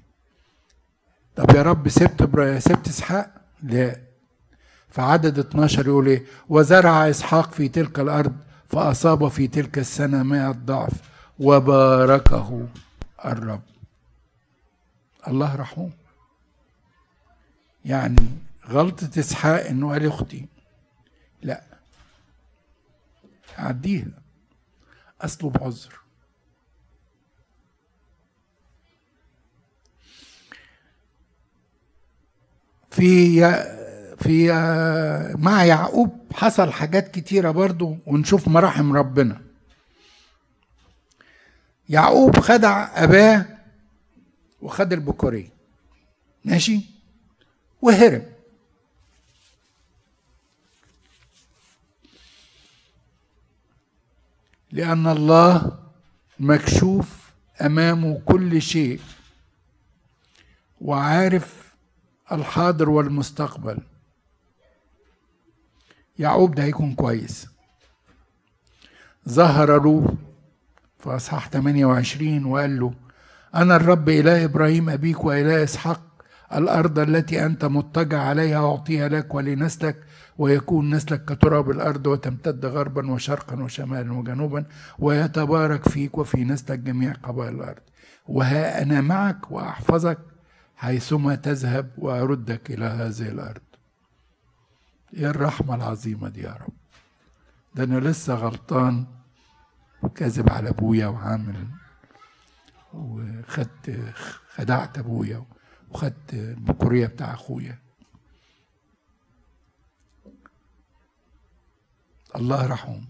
طب 1.35 1.55
يا 1.55 1.61
رب 1.61 1.89
سبت 1.89 2.21
سبت 2.59 2.87
إسحاق؟ 2.87 3.33
لا. 3.63 4.01
فعدد 4.89 5.39
12 5.39 5.87
يقول 5.87 6.07
إيه؟ 6.07 6.25
وزرع 6.49 7.09
إسحاق 7.09 7.51
في 7.53 7.67
تلك 7.67 7.99
الأرض 7.99 8.35
فأصاب 8.67 9.27
في 9.27 9.47
تلك 9.47 9.77
السنة 9.77 10.23
مائة 10.23 10.51
ضعف 10.51 10.91
وباركه 11.39 12.67
الرب. 13.25 13.61
الله 15.27 15.55
رحوم 15.55 15.91
يعني 17.85 18.27
غلطة 18.69 19.19
إسحاق 19.19 19.65
إنه 19.65 19.91
قال 19.91 20.07
أختي. 20.07 20.47
لا. 21.41 21.63
عديها 23.57 24.07
اصله 25.21 25.49
بعذر 25.49 26.04
في 32.95 33.39
في 34.19 34.51
مع 35.37 35.63
يعقوب 35.65 36.25
حصل 36.33 36.71
حاجات 36.71 37.11
كتيرة 37.15 37.51
برضو 37.51 37.97
ونشوف 38.05 38.47
مراحم 38.47 38.93
ربنا. 38.93 39.41
يعقوب 41.89 42.39
خدع 42.39 43.03
أباه 43.03 43.45
وخد 44.61 44.93
البكوريه 44.93 45.49
ماشي؟ 46.45 46.81
وهرب. 47.81 48.23
لأن 54.71 55.07
الله 55.07 55.79
مكشوف 56.39 57.29
أمامه 57.61 58.21
كل 58.25 58.61
شيء 58.61 58.99
وعارف 60.81 61.64
الحاضر 62.31 62.89
والمستقبل. 62.89 63.77
يعقوب 66.19 66.55
ده 66.55 66.63
هيكون 66.63 66.93
كويس. 66.95 67.47
ظهر 69.29 69.83
له 69.83 70.15
في 70.99 71.09
أصحاح 71.09 71.49
28 71.49 72.45
وقال 72.45 72.79
له 72.79 72.93
أنا 73.55 73.75
الرب 73.75 74.09
إله 74.09 74.45
إبراهيم 74.45 74.89
أبيك 74.89 75.23
وإله 75.25 75.63
إسحاق 75.63 76.01
الأرض 76.53 76.99
التي 76.99 77.45
أنت 77.45 77.65
مضطجع 77.65 78.21
عليها 78.21 78.65
أعطيها 78.71 79.09
لك 79.09 79.33
ولنسلك 79.35 80.03
ويكون 80.37 80.89
نسلك 80.95 81.25
كتراب 81.25 81.69
الأرض 81.71 82.07
وتمتد 82.07 82.65
غربا 82.65 83.11
وشرقا 83.11 83.63
وشمالا 83.63 84.13
وجنوبا 84.13 84.65
ويتبارك 84.99 85.89
فيك 85.89 86.17
وفي 86.17 86.43
نسلك 86.43 86.79
جميع 86.79 87.13
قبائل 87.13 87.55
الأرض. 87.55 87.81
وها 88.27 88.81
أنا 88.81 89.01
معك 89.01 89.51
وأحفظك. 89.51 90.17
حيثما 90.75 91.35
تذهب 91.35 91.91
وأردك 91.97 92.71
إلى 92.71 92.85
هذه 92.85 93.29
الأرض. 93.29 93.61
يا 95.13 95.29
الرحمة 95.29 95.75
العظيمة 95.75 96.29
دي 96.29 96.41
يا 96.41 96.53
رب. 96.53 96.73
ده 97.75 97.83
أنا 97.83 97.99
لسه 97.99 98.33
غلطان 98.35 99.05
وكذب 100.03 100.49
على 100.49 100.69
أبويا 100.69 101.07
وعامل 101.07 101.67
وخدت 102.93 104.13
خدعت 104.55 104.97
أبويا 104.97 105.45
وخدت 105.91 106.33
البكورية 106.33 107.07
بتاع 107.07 107.33
أخويا. 107.33 107.79
الله 112.35 112.67
رحوم 112.67 113.07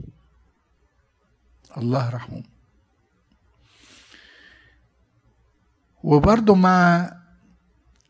الله 1.78 2.10
رحوم 2.10 2.44
وبرضه 6.04 6.56
مع 6.56 7.12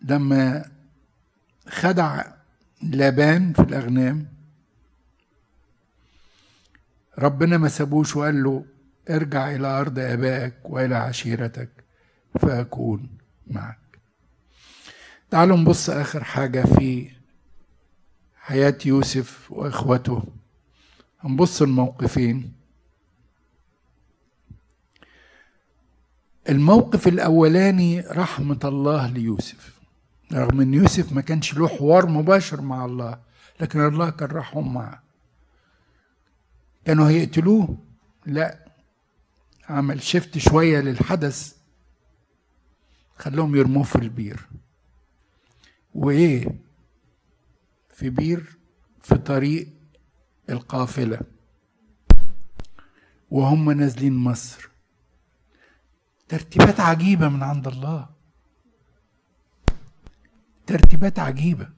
لما 0.09 0.71
خدع 1.67 2.23
لابان 2.83 3.53
في 3.53 3.59
الأغنام 3.61 4.27
ربنا 7.19 7.57
ما 7.57 7.67
سابوش 7.67 8.15
وقال 8.15 8.43
له 8.43 8.65
ارجع 9.09 9.55
إلى 9.55 9.67
أرض 9.67 9.99
آبائك 9.99 10.53
وإلى 10.63 10.95
عشيرتك 10.95 11.69
فأكون 12.39 13.09
معك. 13.47 13.99
تعالوا 15.31 15.57
نبص 15.57 15.89
آخر 15.89 16.23
حاجة 16.23 16.61
في 16.65 17.11
حياة 18.35 18.77
يوسف 18.85 19.51
وإخوته. 19.51 20.23
هنبص 21.19 21.61
الموقفين. 21.61 22.53
الموقف 26.49 27.07
الأولاني 27.07 27.99
رحمة 27.99 28.59
الله 28.63 29.07
ليوسف. 29.07 29.74
رغم 30.33 30.61
إن 30.61 30.73
يوسف 30.73 31.11
ما 31.13 31.21
كانش 31.21 31.53
له 31.53 31.67
حوار 31.67 32.05
مباشر 32.09 32.61
مع 32.61 32.85
الله 32.85 33.19
لكن 33.59 33.85
الله 33.85 34.09
كان 34.09 34.29
رحم 34.29 34.73
معه 34.73 35.03
كانوا 36.85 37.09
هيقتلوه؟ 37.09 37.77
لا. 38.25 38.65
عمل 39.69 40.01
شفت 40.03 40.37
شوية 40.37 40.79
للحدث 40.79 41.55
خلوهم 43.17 43.55
يرموه 43.55 43.83
في 43.83 43.95
البير. 43.95 44.47
وإيه؟ 45.93 46.47
في 47.93 48.09
بير 48.09 48.57
في 49.01 49.15
طريق 49.15 49.67
القافلة. 50.49 51.19
وهم 53.31 53.71
نازلين 53.71 54.13
مصر. 54.13 54.69
ترتيبات 56.27 56.79
عجيبة 56.79 57.29
من 57.29 57.43
عند 57.43 57.67
الله. 57.67 58.14
ترتيبات 60.67 61.19
عجيبة. 61.19 61.69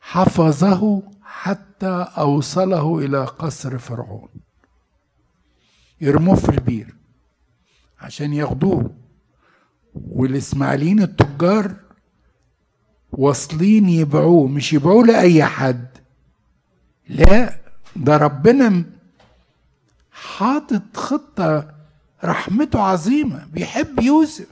حفظه 0.00 1.02
حتى 1.22 2.06
أوصله 2.18 2.98
إلى 2.98 3.24
قصر 3.24 3.78
فرعون. 3.78 4.28
يرموه 6.00 6.34
في 6.34 6.48
البير 6.48 6.94
عشان 8.00 8.32
ياخدوه. 8.32 8.90
والإسماعيليين 9.94 11.02
التجار 11.02 11.74
واصلين 13.12 13.88
يبيعوه 13.88 14.46
مش 14.48 14.72
يبيعوه 14.72 15.06
لأي 15.06 15.44
حد. 15.44 15.88
لا 17.08 17.58
ده 17.96 18.16
ربنا 18.16 18.84
حاطط 20.12 20.96
خطة 20.96 21.74
رحمته 22.24 22.80
عظيمة 22.80 23.46
بيحب 23.46 24.00
يوسف. 24.00 24.48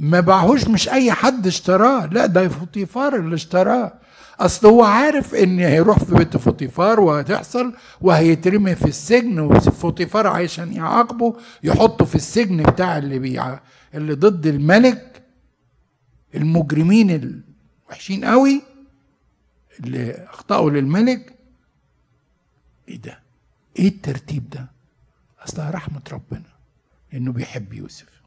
ما 0.00 0.20
باعهوش 0.20 0.68
مش 0.68 0.88
أي 0.88 1.12
حد 1.12 1.46
اشتراه. 1.46 2.06
لا 2.06 2.26
ده 2.26 2.48
فوطيفار 2.48 3.16
اللي 3.16 3.34
اشتراه. 3.34 3.92
أصل 4.40 4.66
هو 4.66 4.84
عارف 4.84 5.34
إن 5.34 5.58
هيروح 5.58 5.98
في 5.98 6.14
بيت 6.14 6.36
فوطيفار 6.36 7.00
وهتحصل 7.00 7.74
وهيترمي 8.00 8.74
في 8.74 8.84
السجن 8.84 9.38
وفوطيفار 9.40 10.26
عشان 10.26 10.72
يعاقبه 10.72 11.36
يحطه 11.62 12.04
في 12.04 12.14
السجن 12.14 12.62
بتاع 12.62 12.98
اللي 12.98 13.18
بيع 13.18 13.60
اللي 13.94 14.14
ضد 14.14 14.46
الملك. 14.46 15.22
المجرمين 16.34 17.42
الوحشين 17.88 18.24
قوي 18.24 18.62
اللي 19.80 20.26
أخطأوا 20.30 20.70
للملك. 20.70 21.34
إيه 22.88 22.96
ده؟ 23.00 23.18
إيه 23.78 23.88
الترتيب 23.88 24.50
ده؟ 24.50 24.66
اصلها 25.48 25.70
رحمة 25.70 26.02
ربنا 26.12 26.42
إنه 27.14 27.32
بيحب 27.32 27.72
يوسف. 27.72 28.19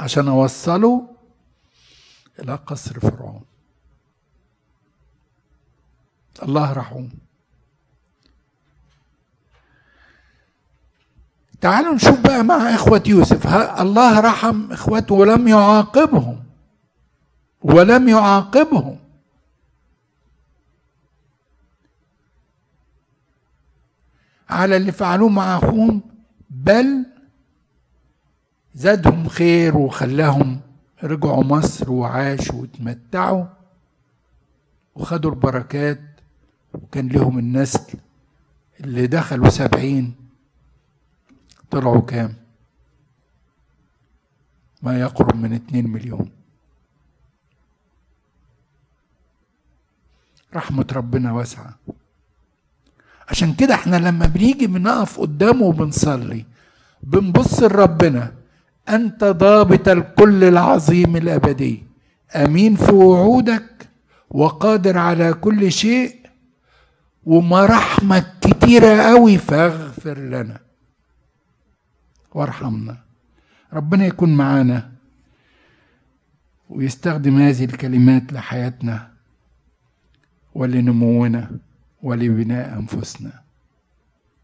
عشان 0.00 0.28
أوصله 0.28 1.08
إلى 2.38 2.54
قصر 2.54 3.00
فرعون. 3.00 3.44
الله 6.42 6.72
رحوم. 6.72 7.10
تعالوا 11.60 11.94
نشوف 11.94 12.20
بقى 12.20 12.42
مع 12.42 12.74
إخوة 12.74 13.02
يوسف. 13.06 13.46
الله 13.80 14.20
رحم 14.20 14.72
اخوته 14.72 15.14
ولم 15.14 15.48
يعاقبهم. 15.48 16.44
ولم 17.62 18.08
يعاقبهم. 18.08 18.98
على 24.50 24.76
اللي 24.76 24.92
فعلوه 24.92 25.28
مع 25.28 25.56
أخوهم 25.56 26.02
بل 26.50 27.06
زادهم 28.74 29.28
خير 29.28 29.76
وخلاهم 29.76 30.60
رجعوا 31.02 31.44
مصر 31.44 31.90
وعاشوا 31.90 32.62
وتمتعوا 32.62 33.44
وخدوا 34.94 35.30
البركات 35.30 36.00
وكان 36.74 37.08
لهم 37.08 37.38
النسل 37.38 37.98
اللي 38.80 39.06
دخلوا 39.06 39.48
سبعين. 39.48 40.14
طلعوا 41.70 42.00
كام؟ 42.00 42.34
ما 44.82 45.00
يقرب 45.00 45.36
من 45.36 45.52
اتنين 45.52 45.86
مليون. 45.86 46.30
رحمة 50.54 50.86
ربنا 50.92 51.32
واسعة. 51.32 51.74
عشان 53.28 53.54
كده 53.54 53.74
إحنا 53.74 53.96
لما 53.96 54.26
بنيجي 54.26 54.66
بنقف 54.66 55.20
قدامه 55.20 55.62
وبنصلي 55.62 56.44
بنبص 57.02 57.62
لربنا 57.62 58.39
أنت 58.94 59.24
ضابط 59.24 59.88
الكل 59.88 60.44
العظيم 60.44 61.16
الأبدي. 61.16 61.84
أمين 62.36 62.76
في 62.76 62.92
وعودك 62.92 63.88
وقادر 64.30 64.98
على 64.98 65.32
كل 65.32 65.72
شيء 65.72 66.16
ومراحمك 67.24 68.26
كتيرة 68.40 69.02
قوي 69.02 69.38
فاغفر 69.38 70.18
لنا. 70.18 70.58
وارحمنا. 72.34 72.96
ربنا 73.72 74.06
يكون 74.06 74.34
معانا 74.36 74.90
ويستخدم 76.70 77.36
هذه 77.38 77.64
الكلمات 77.64 78.32
لحياتنا 78.32 79.10
ولنمونا 80.54 81.50
ولبناء 82.02 82.78
أنفسنا 82.78 83.32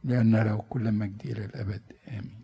لأن 0.05 0.37
له 0.37 0.63
كل 0.69 0.93
مجد 0.93 1.23
إلى 1.25 1.45
الأبد. 1.45 1.83
آمين. 2.09 2.36